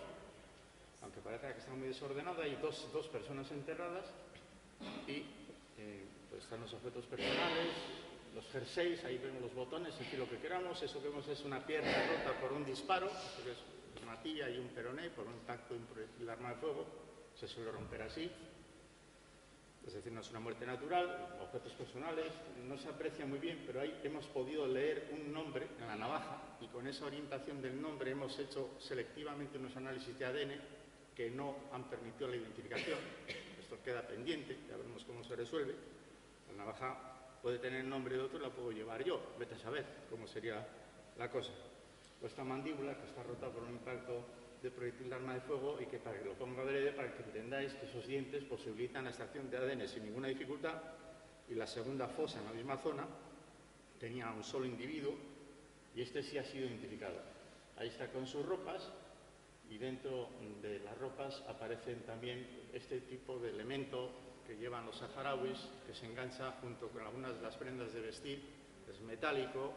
aunque 1.03 1.21
parezca 1.21 1.53
que 1.53 1.61
está 1.61 1.73
muy 1.73 1.89
desordenado, 1.89 2.43
hay 2.43 2.57
dos, 2.57 2.89
dos 2.93 3.09
personas 3.09 3.51
enterradas 3.51 4.05
y 5.07 5.25
eh, 5.79 6.05
pues 6.31 6.43
están 6.43 6.61
los 6.61 6.73
objetos 6.75 7.05
personales, 7.07 7.69
los 8.35 8.45
jerseys, 8.49 9.05
ahí 9.05 9.19
vemos 9.19 9.43
los 9.43 9.55
botones, 9.55 9.95
fin, 9.95 10.19
lo 10.19 10.29
que 10.29 10.39
queramos. 10.39 10.83
Eso 10.83 11.01
que 11.01 11.09
vemos 11.09 11.27
es 11.29 11.43
una 11.45 11.65
pierna 11.65 11.93
rota 12.09 12.39
por 12.41 12.53
un 12.53 12.65
disparo, 12.65 13.09
que 13.43 13.53
es 13.53 14.03
una 14.03 14.21
tía 14.21 14.51
y 14.51 14.59
un 14.59 14.69
peroné, 14.69 15.11
por 15.11 15.27
un 15.27 15.35
impacto 15.35 15.75
de 16.19 16.31
arma 16.31 16.51
de 16.51 16.57
fuego. 16.57 16.87
Se 17.35 17.49
suele 17.49 17.71
romper 17.71 18.03
así. 18.03 18.31
Es 19.87 19.95
decir, 19.95 20.13
no 20.13 20.21
es 20.21 20.31
una 20.31 20.41
muerte 20.41 20.67
natural, 20.67 21.39
objetos 21.41 21.73
personales, 21.75 22.33
no 22.67 22.77
se 22.77 22.89
aprecia 22.89 23.25
muy 23.25 23.39
bien, 23.39 23.63
pero 23.65 23.81
ahí 23.81 24.01
hemos 24.03 24.27
podido 24.27 24.67
leer 24.67 25.11
un 25.13 25.33
nombre 25.33 25.69
en 25.79 25.87
la 25.87 25.95
navaja 25.95 26.43
y 26.61 26.67
con 26.67 26.89
esa 26.89 27.07
orientación 27.07 27.63
del 27.63 27.81
nombre 27.81 28.11
hemos 28.11 28.37
hecho 28.37 28.71
selectivamente 28.81 29.59
unos 29.59 29.77
análisis 29.77 30.19
de 30.19 30.25
ADN 30.25 30.61
que 31.15 31.31
no 31.31 31.55
han 31.73 31.89
permitido 31.89 32.29
la 32.29 32.37
identificación. 32.37 32.99
Esto 33.67 33.83
queda 33.83 34.07
pendiente, 34.07 34.57
ya 34.71 34.77
veremos 34.77 35.03
cómo 35.03 35.25
se 35.25 35.35
resuelve. 35.35 35.75
La 36.53 36.59
navaja 36.59 36.97
puede 37.43 37.59
tener 37.59 37.81
el 37.81 37.91
nombre 37.91 38.15
de 38.15 38.23
otro 38.23 38.39
la 38.39 38.49
puedo 38.49 38.71
llevar 38.71 39.03
yo. 39.03 39.21
Vete 39.41 39.57
a 39.57 39.59
saber 39.59 39.85
cómo 40.09 40.29
sería 40.29 40.65
la 41.19 41.29
cosa. 41.29 41.51
O 42.23 42.27
esta 42.27 42.45
mandíbula 42.45 42.97
que 42.97 43.09
está 43.09 43.25
rota 43.25 43.51
por 43.51 43.65
un 43.65 43.71
impacto 43.71 44.23
de 44.63 44.71
proyectil 44.71 45.09
de 45.09 45.17
arma 45.17 45.35
de 45.35 45.41
fuego 45.41 45.81
y 45.81 45.87
que 45.87 45.99
para 45.99 46.17
que 46.17 46.27
lo 46.27 46.35
ponga 46.35 46.63
adrede, 46.63 46.93
para 46.93 47.13
que 47.13 47.25
entendáis 47.25 47.75
que 47.75 47.87
esos 47.87 48.07
dientes 48.07 48.45
posibilitan 48.45 49.03
la 49.03 49.11
extracción 49.11 49.51
de 49.51 49.57
ADN 49.57 49.89
sin 49.89 50.05
ninguna 50.05 50.29
dificultad. 50.29 50.81
Y 51.51 51.55
la 51.55 51.67
segunda 51.67 52.07
fosa 52.07 52.39
en 52.39 52.45
la 52.45 52.53
misma 52.53 52.77
zona 52.77 53.05
tenía 53.99 54.31
un 54.31 54.45
solo 54.45 54.65
individuo 54.65 55.17
y 55.93 56.03
este 56.03 56.23
sí 56.23 56.39
ha 56.39 56.45
sido 56.45 56.67
identificado. 56.67 57.19
Ahí 57.79 57.89
está 57.89 58.07
con 58.13 58.29
sus 58.29 58.47
ropas 58.47 58.93
y 59.69 59.79
dentro 59.79 60.29
de 60.63 60.79
las 60.79 60.97
ropas 60.99 61.43
aparecen 61.49 62.03
también 62.03 62.47
este 62.77 63.01
tipo 63.01 63.39
de 63.39 63.51
elemento 63.51 64.11
que 64.47 64.57
llevan 64.57 64.87
los 64.87 64.97
saharauis, 64.97 65.59
que 65.87 65.95
se 65.95 66.07
engancha 66.07 66.53
junto 66.61 66.89
con 66.89 67.03
algunas 67.03 67.35
de 67.35 67.43
las 67.43 67.57
prendas 67.57 67.93
de 67.93 68.01
vestir, 68.01 68.43
es 68.89 69.01
metálico, 69.01 69.73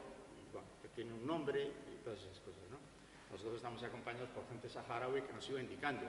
que 0.82 0.90
tiene 0.90 1.14
un 1.14 1.26
nombre 1.26 1.64
y 1.64 2.04
todas 2.04 2.20
esas 2.20 2.40
cosas. 2.40 2.62
¿no? 2.70 2.78
Nosotros 3.32 3.56
estamos 3.56 3.82
acompañados 3.84 4.30
por 4.30 4.48
gente 4.48 4.70
saharaui 4.70 5.22
que 5.22 5.34
nos 5.34 5.50
iba 5.50 5.62
indicando 5.62 6.06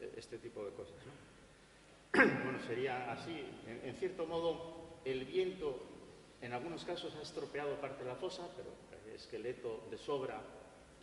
eh, 0.00 0.12
este 0.16 0.38
tipo 0.38 0.64
de 0.64 0.70
cosas. 0.72 0.96
¿no? 1.04 1.12
bueno, 2.44 2.58
sería 2.66 3.12
así. 3.12 3.44
En, 3.66 3.88
en, 3.88 3.94
cierto 3.96 4.26
modo, 4.26 5.00
el 5.04 5.24
viento 5.24 5.80
en 6.40 6.52
algunos 6.52 6.84
casos 6.84 7.14
ha 7.16 7.22
estropeado 7.22 7.80
parte 7.80 8.04
de 8.04 8.10
la 8.10 8.16
fosa, 8.16 8.48
pero 8.56 8.70
el 9.06 9.14
esqueleto 9.14 9.86
de 9.90 9.98
sobra 9.98 10.40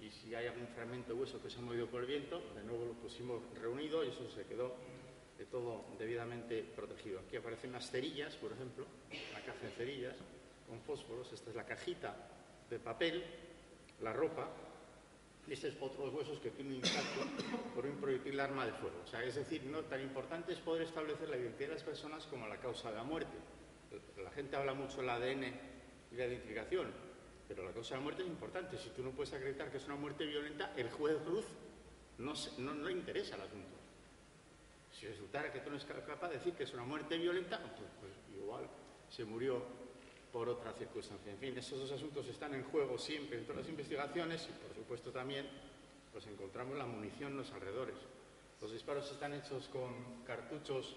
y 0.02 0.10
si 0.10 0.34
hay 0.34 0.48
algún 0.48 0.68
fragmento 0.70 1.14
de 1.14 1.20
hueso 1.20 1.42
que 1.42 1.50
se 1.50 1.60
ha 1.60 1.62
movido 1.62 1.86
por 1.86 2.02
el 2.02 2.08
viento, 2.08 2.42
de 2.56 2.64
nuevo 2.64 2.86
lo 2.86 2.94
pusimos 2.94 3.42
reunido 3.62 4.04
y 4.04 4.10
eso 4.10 4.28
se 4.32 4.46
quedó 4.46 4.74
de 5.42 5.48
todo 5.48 5.84
debidamente 5.98 6.62
protegido. 6.76 7.20
Aquí 7.20 7.36
aparecen 7.36 7.72
unas 7.72 7.90
cerillas, 7.90 8.36
por 8.36 8.52
ejemplo, 8.52 8.86
una 9.32 9.42
caja 9.42 9.66
de 9.66 9.72
cerillas 9.72 10.16
con 10.70 10.80
fósforos. 10.82 11.34
Esta 11.34 11.50
es 11.50 11.56
la 11.56 11.66
cajita 11.66 12.16
de 12.70 12.78
papel, 12.78 13.24
la 14.02 14.14
ropa. 14.14 14.48
Y 15.48 15.54
este 15.54 15.70
es 15.70 15.78
otro 15.82 16.02
de 16.02 16.12
los 16.12 16.16
huesos 16.16 16.40
que 16.42 16.52
tiene 16.52 16.70
un 16.70 16.76
impacto 16.76 17.22
por 17.74 17.88
un 17.88 17.96
proyectil 17.96 18.36
de 18.36 18.42
arma 18.44 18.68
de 18.68 18.74
fuego. 18.74 19.02
O 19.04 19.08
sea, 19.08 19.24
es 19.24 19.34
decir, 19.34 19.64
no 19.64 19.80
tan 19.80 20.00
importante 20.02 20.54
es 20.54 20.60
poder 20.60 20.84
establecer 20.84 21.28
la 21.28 21.38
identidad 21.38 21.70
de 21.70 21.74
las 21.74 21.84
personas 21.84 22.28
como 22.28 22.48
la 22.48 22.58
causa 22.58 22.92
de 22.92 22.98
la 22.98 23.04
muerte. 23.04 23.36
La 24.24 24.30
gente 24.30 24.56
habla 24.56 24.76
mucho 24.76 24.98
del 24.98 25.10
ADN 25.10 25.44
y 26.12 26.16
la 26.18 26.28
identificación, 26.28 26.92
pero 27.48 27.64
la 27.64 27.72
causa 27.72 27.96
de 27.96 28.00
la 28.00 28.04
muerte 28.04 28.22
es 28.22 28.28
importante. 28.28 28.78
Si 28.78 28.90
tú 28.92 29.02
no 29.02 29.10
puedes 29.10 29.34
acreditar 29.34 29.72
que 29.72 29.78
es 29.78 29.86
una 29.86 29.96
muerte 29.96 30.24
violenta, 30.24 30.72
el 30.78 30.92
juez 30.92 31.18
Cruz 31.26 31.46
no, 32.20 32.34
no, 32.60 32.76
no 32.76 32.86
le 32.86 32.92
interesa 32.92 33.38
el 33.38 33.42
asunto. 33.42 33.82
Si 34.92 35.08
resultara 35.08 35.52
que 35.52 35.60
tú 35.60 35.70
no 35.70 35.78
eres 35.78 35.86
capaz 35.86 36.30
de 36.30 36.36
decir 36.36 36.54
que 36.54 36.64
es 36.64 36.74
una 36.74 36.84
muerte 36.84 37.18
violenta, 37.18 37.60
pues, 37.60 37.90
pues, 38.00 38.14
igual 38.36 38.68
se 39.10 39.26
murió 39.26 39.64
por 40.32 40.48
otra 40.50 40.74
circunstancia. 40.74 41.32
En 41.32 41.38
fin, 41.38 41.58
esos 41.58 41.80
dos 41.80 41.92
asuntos 41.92 42.28
están 42.28 42.54
en 42.54 42.64
juego 42.64 42.98
siempre 42.98 43.38
en 43.38 43.46
todas 43.46 43.62
las 43.62 43.70
investigaciones 43.70 44.48
y, 44.50 44.66
por 44.66 44.76
supuesto, 44.76 45.12
también 45.12 45.48
pues 46.12 46.28
encontramos 46.28 46.78
la 46.78 46.86
munición 46.86 47.32
en 47.32 47.38
los 47.38 47.52
alrededores. 47.52 47.96
Los 48.62 48.72
disparos 48.72 49.10
están 49.12 49.34
hechos 49.34 49.70
con 49.70 50.24
cartuchos 50.26 50.96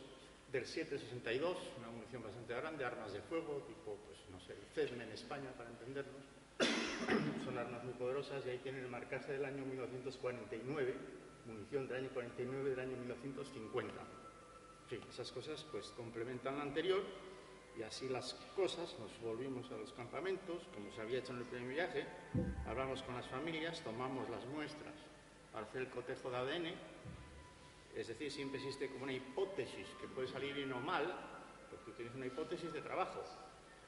del 0.50 0.66
762, 0.66 1.56
una 1.78 1.90
munición 1.90 2.22
bastante 2.22 2.54
grande, 2.54 2.84
armas 2.84 3.12
de 3.12 3.20
fuego, 3.22 3.64
tipo, 3.66 3.96
pues 4.06 4.18
no 4.30 4.40
sé, 4.40 4.52
el 4.52 4.66
CEDME 4.74 5.04
en 5.04 5.12
España, 5.12 5.50
para 5.56 5.70
entendernos. 5.70 6.22
Son 7.44 7.58
armas 7.58 7.82
muy 7.84 7.94
poderosas 7.94 8.44
y 8.46 8.50
ahí 8.50 8.58
tienen 8.58 8.84
el 8.84 8.90
marcaje 8.90 9.32
del 9.32 9.44
año 9.44 9.64
1949 9.64 10.94
munición 11.46 11.86
del 11.88 12.04
año 12.04 12.10
49 12.12 12.70
del 12.70 12.80
año 12.80 12.96
1950. 12.96 13.94
En 13.94 14.88
fin, 14.88 15.00
esas 15.08 15.30
cosas 15.32 15.64
pues 15.70 15.88
complementan 15.96 16.56
la 16.56 16.62
anterior 16.62 17.02
y 17.78 17.82
así 17.82 18.08
las 18.08 18.34
cosas, 18.54 18.96
nos 19.00 19.20
volvimos 19.20 19.70
a 19.72 19.76
los 19.76 19.92
campamentos, 19.92 20.62
como 20.74 20.92
se 20.92 21.00
había 21.00 21.18
hecho 21.18 21.32
en 21.32 21.38
el 21.38 21.44
primer 21.44 21.68
viaje, 21.68 22.06
hablamos 22.66 23.02
con 23.02 23.16
las 23.16 23.26
familias, 23.26 23.80
tomamos 23.82 24.28
las 24.30 24.46
muestras 24.46 24.94
para 25.52 25.66
el 25.74 25.88
cotejo 25.88 26.30
de 26.30 26.36
ADN, 26.36 26.66
es 27.96 28.08
decir, 28.08 28.30
siempre 28.30 28.58
existe 28.58 28.88
como 28.88 29.04
una 29.04 29.12
hipótesis 29.12 29.86
que 30.00 30.08
puede 30.08 30.28
salir 30.28 30.54
bien 30.54 30.72
o 30.72 30.80
mal, 30.80 31.04
porque 31.70 31.92
tienes 31.92 32.14
una 32.14 32.26
hipótesis 32.26 32.72
de 32.72 32.80
trabajo 32.80 33.22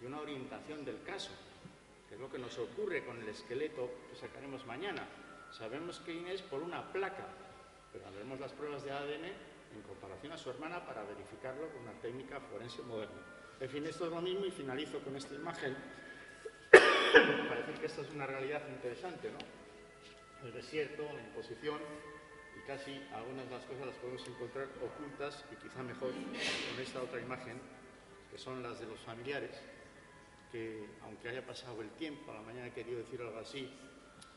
y 0.00 0.06
una 0.06 0.20
orientación 0.20 0.84
del 0.84 1.02
caso, 1.02 1.30
que 2.08 2.14
es 2.14 2.20
lo 2.20 2.30
que 2.30 2.38
nos 2.38 2.56
ocurre 2.58 3.04
con 3.04 3.20
el 3.20 3.28
esqueleto 3.28 3.90
que 4.08 4.16
sacaremos 4.16 4.64
mañana. 4.66 5.06
Sabemos 5.50 6.00
que 6.00 6.14
Inés 6.14 6.42
por 6.42 6.62
una 6.62 6.92
placa 6.92 7.26
pero 7.96 8.14
haremos 8.14 8.38
las 8.40 8.52
pruebas 8.52 8.84
de 8.84 8.90
ADN 8.90 9.24
en 9.24 9.82
comparación 9.86 10.32
a 10.32 10.36
su 10.36 10.50
hermana 10.50 10.84
para 10.84 11.02
verificarlo 11.04 11.68
con 11.70 11.82
una 11.82 11.92
técnica 12.00 12.40
forense 12.40 12.82
moderna. 12.82 13.22
En 13.58 13.70
fin, 13.70 13.86
esto 13.86 14.06
es 14.06 14.10
lo 14.10 14.20
mismo 14.20 14.44
y 14.44 14.50
finalizo 14.50 15.00
con 15.00 15.16
esta 15.16 15.34
imagen 15.34 15.74
para 16.70 17.60
decir 17.60 17.74
que 17.80 17.86
esta 17.86 18.02
es 18.02 18.10
una 18.10 18.26
realidad 18.26 18.62
interesante, 18.68 19.30
¿no? 19.30 20.46
El 20.46 20.52
desierto, 20.52 21.04
la 21.04 21.22
imposición 21.22 21.80
y 22.56 22.66
casi 22.66 23.00
algunas 23.14 23.46
de 23.46 23.50
las 23.56 23.64
cosas 23.64 23.86
las 23.86 23.96
podemos 23.96 24.28
encontrar 24.28 24.68
ocultas 24.82 25.44
y 25.50 25.56
quizá 25.56 25.82
mejor 25.82 26.12
con 26.12 26.82
esta 26.82 27.02
otra 27.02 27.20
imagen, 27.20 27.58
que 28.30 28.38
son 28.38 28.62
las 28.62 28.78
de 28.78 28.86
los 28.86 29.00
familiares, 29.00 29.56
que 30.52 30.84
aunque 31.02 31.30
haya 31.30 31.44
pasado 31.46 31.80
el 31.80 31.90
tiempo, 31.92 32.30
a 32.30 32.34
la 32.34 32.42
mañana 32.42 32.66
he 32.66 32.72
querido 32.72 32.98
decir 32.98 33.20
algo 33.22 33.38
así, 33.38 33.70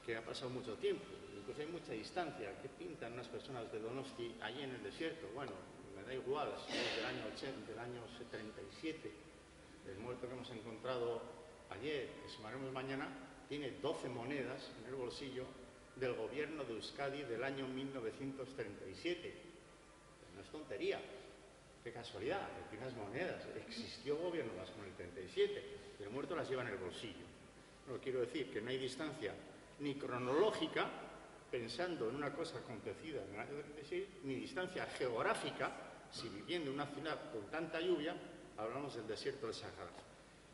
que 0.06 0.16
ha 0.16 0.24
pasado 0.24 0.50
mucho 0.50 0.76
tiempo, 0.76 1.06
pues 1.50 1.66
hay 1.66 1.74
mucha 1.74 1.94
distancia. 1.94 2.54
¿Qué 2.62 2.70
pintan 2.70 3.14
unas 3.14 3.28
personas 3.28 3.72
de 3.72 3.80
Donosti 3.80 4.36
allí 4.40 4.62
en 4.62 4.70
el 4.70 4.84
desierto? 4.84 5.26
Bueno, 5.34 5.52
me 5.96 6.04
da 6.04 6.14
igual, 6.14 6.54
si 6.68 6.78
es 6.78 6.98
del 6.98 7.06
año 7.06 7.26
80, 7.34 7.72
del 7.72 7.80
año 7.80 8.02
37. 8.30 9.12
El 9.90 9.98
muerto 9.98 10.28
que 10.28 10.36
hemos 10.36 10.50
encontrado 10.52 11.24
ayer, 11.72 12.08
que 12.22 12.30
sumaremos 12.30 12.72
mañana, 12.72 13.10
tiene 13.50 13.72
12 13.82 14.10
monedas 14.10 14.62
en 14.78 14.90
el 14.90 14.94
bolsillo 14.94 15.46
del 15.96 16.14
gobierno 16.14 16.64
de 16.66 16.74
Euskadi 16.76 17.24
del 17.24 17.44
año 17.44 17.68
1937. 17.68 19.34
No 20.36 20.42
es 20.44 20.48
tontería. 20.50 21.02
Qué 21.84 21.92
casualidad, 21.92 22.48
que 22.70 22.78
unas 22.78 22.94
monedas. 22.94 23.44
Existió 23.68 24.18
gobierno 24.18 24.54
más 24.54 24.70
con 24.70 24.86
el 24.86 24.94
37. 24.94 25.64
Y 26.00 26.04
el 26.04 26.12
muerto 26.12 26.36
las 26.36 26.48
lleva 26.48 26.62
en 26.62 26.68
el 26.68 26.78
bolsillo. 26.78 27.26
No 27.88 27.98
quiero 27.98 28.20
decir 28.20 28.54
que 28.54 28.62
no 28.62 28.70
hay 28.70 28.78
distancia 28.78 29.34
ni 29.80 29.96
cronológica, 29.96 31.09
pensando 31.50 32.10
en 32.10 32.16
una 32.16 32.34
cosa 32.34 32.60
acontecida 32.60 33.24
en 33.24 33.34
el 33.34 33.40
año 33.40 33.56
36, 33.62 34.08
ni 34.24 34.36
distancia 34.36 34.86
geográfica, 34.98 35.72
si 36.12 36.30
viviendo 36.30 36.70
en 36.70 36.76
una 36.76 36.88
ciudad 36.88 37.32
con 37.32 37.50
tanta 37.50 37.80
lluvia, 37.80 38.16
hablamos 38.58 38.96
del 38.96 39.08
desierto 39.08 39.48
del 39.48 39.56
Sahara. 39.56 39.92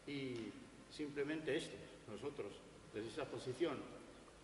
Y 0.07 0.51
simplemente 0.91 1.55
esto, 1.55 1.75
nosotros, 2.07 2.53
desde 2.93 3.09
esa 3.09 3.25
posición 3.25 3.77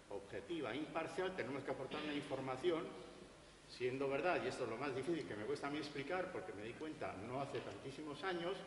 objetiva, 0.09 0.75
imparcial, 0.75 1.35
tenemos 1.35 1.63
que 1.63 1.71
aportar 1.71 2.01
una 2.03 2.13
información, 2.13 2.83
siendo 3.69 4.09
verdad, 4.09 4.43
y 4.43 4.47
esto 4.47 4.65
es 4.65 4.69
lo 4.69 4.77
más 4.77 4.93
difícil 4.95 5.25
que 5.25 5.35
me 5.35 5.45
cuesta 5.45 5.67
a 5.67 5.69
mí 5.69 5.77
explicar, 5.77 6.31
porque 6.31 6.51
me 6.53 6.63
di 6.63 6.73
cuenta 6.73 7.13
no 7.27 7.41
hace 7.41 7.59
tantísimos 7.59 8.21
años, 8.23 8.57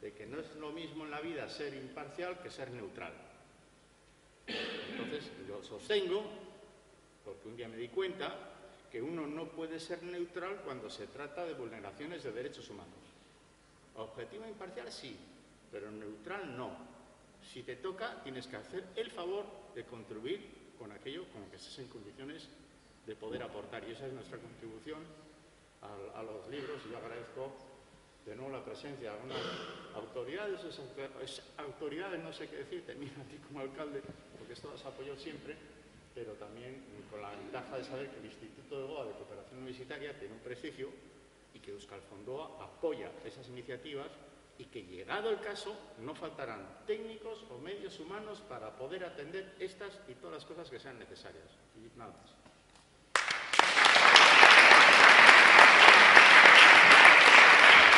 de 0.00 0.12
que 0.12 0.26
no 0.26 0.38
es 0.38 0.54
lo 0.56 0.70
mismo 0.72 1.04
en 1.04 1.10
la 1.10 1.20
vida 1.20 1.48
ser 1.48 1.74
imparcial 1.74 2.38
que 2.40 2.50
ser 2.50 2.70
neutral. 2.70 3.12
Entonces, 4.46 5.30
yo 5.48 5.62
sostengo, 5.62 6.45
porque 7.26 7.48
un 7.48 7.56
día 7.56 7.68
me 7.68 7.76
di 7.76 7.88
cuenta, 7.88 8.32
que 8.90 9.02
uno 9.02 9.26
no 9.26 9.48
puede 9.48 9.80
ser 9.80 10.00
neutral 10.04 10.62
cuando 10.64 10.88
se 10.88 11.08
trata 11.08 11.44
de 11.44 11.54
vulneraciones 11.54 12.22
de 12.22 12.30
derechos 12.30 12.70
humanos. 12.70 12.94
Objetivo 13.96 14.46
imparcial 14.46 14.90
sí, 14.92 15.18
pero 15.72 15.90
neutral 15.90 16.56
no. 16.56 16.70
Si 17.52 17.64
te 17.64 17.76
toca, 17.76 18.22
tienes 18.22 18.46
que 18.46 18.56
hacer 18.56 18.84
el 18.94 19.10
favor 19.10 19.44
de 19.74 19.84
contribuir 19.84 20.72
con 20.78 20.92
aquello 20.92 21.24
con 21.32 21.42
lo 21.42 21.50
que 21.50 21.56
estés 21.56 21.78
en 21.80 21.88
condiciones 21.88 22.48
de 23.04 23.16
poder 23.16 23.42
aportar. 23.42 23.82
Y 23.88 23.92
esa 23.92 24.06
es 24.06 24.12
nuestra 24.12 24.38
contribución 24.38 25.00
a, 26.14 26.22
los 26.22 26.48
libros. 26.48 26.80
Y 26.86 26.92
yo 26.92 26.98
agradezco 26.98 27.50
de 28.24 28.36
nuevo 28.36 28.52
la 28.52 28.64
presencia 28.64 29.10
de 29.10 29.16
algunas 29.16 29.42
autoridades, 29.94 30.62
esas 30.62 31.42
autoridades, 31.58 32.22
no 32.22 32.32
sé 32.32 32.48
qué 32.48 32.56
decirte, 32.56 32.94
mira 32.94 33.20
a 33.20 33.24
ti 33.24 33.36
como 33.46 33.60
alcalde, 33.60 34.00
porque 34.38 34.52
esto 34.52 34.70
las 34.70 34.84
apoyo 34.84 35.16
siempre, 35.16 35.56
pero 36.16 36.32
también 36.32 36.82
con 37.10 37.20
la 37.20 37.30
ventaja 37.30 37.76
de 37.76 37.84
saber 37.84 38.08
que 38.08 38.18
el 38.20 38.24
Instituto 38.24 38.80
de 38.80 38.86
Goa 38.86 39.04
de 39.04 39.12
Cooperación 39.12 39.60
Universitaria 39.60 40.18
tiene 40.18 40.32
un 40.32 40.40
prestigio 40.40 40.88
y 41.52 41.60
que 41.60 41.72
Euskal 41.72 42.00
Fondoa 42.00 42.56
apoya 42.58 43.12
esas 43.22 43.46
iniciativas 43.48 44.08
y 44.56 44.64
que 44.64 44.82
llegado 44.82 45.28
el 45.28 45.40
caso 45.40 45.76
no 46.00 46.14
faltarán 46.14 46.84
técnicos 46.86 47.44
o 47.50 47.58
medios 47.58 48.00
humanos 48.00 48.40
para 48.48 48.74
poder 48.74 49.04
atender 49.04 49.56
estas 49.60 50.00
y 50.08 50.14
todas 50.14 50.40
las 50.40 50.44
cosas 50.46 50.70
que 50.70 50.80
sean 50.80 50.98
necesarias. 50.98 51.50
Y 51.76 51.98
nada 51.98 52.12
más. 52.12 52.45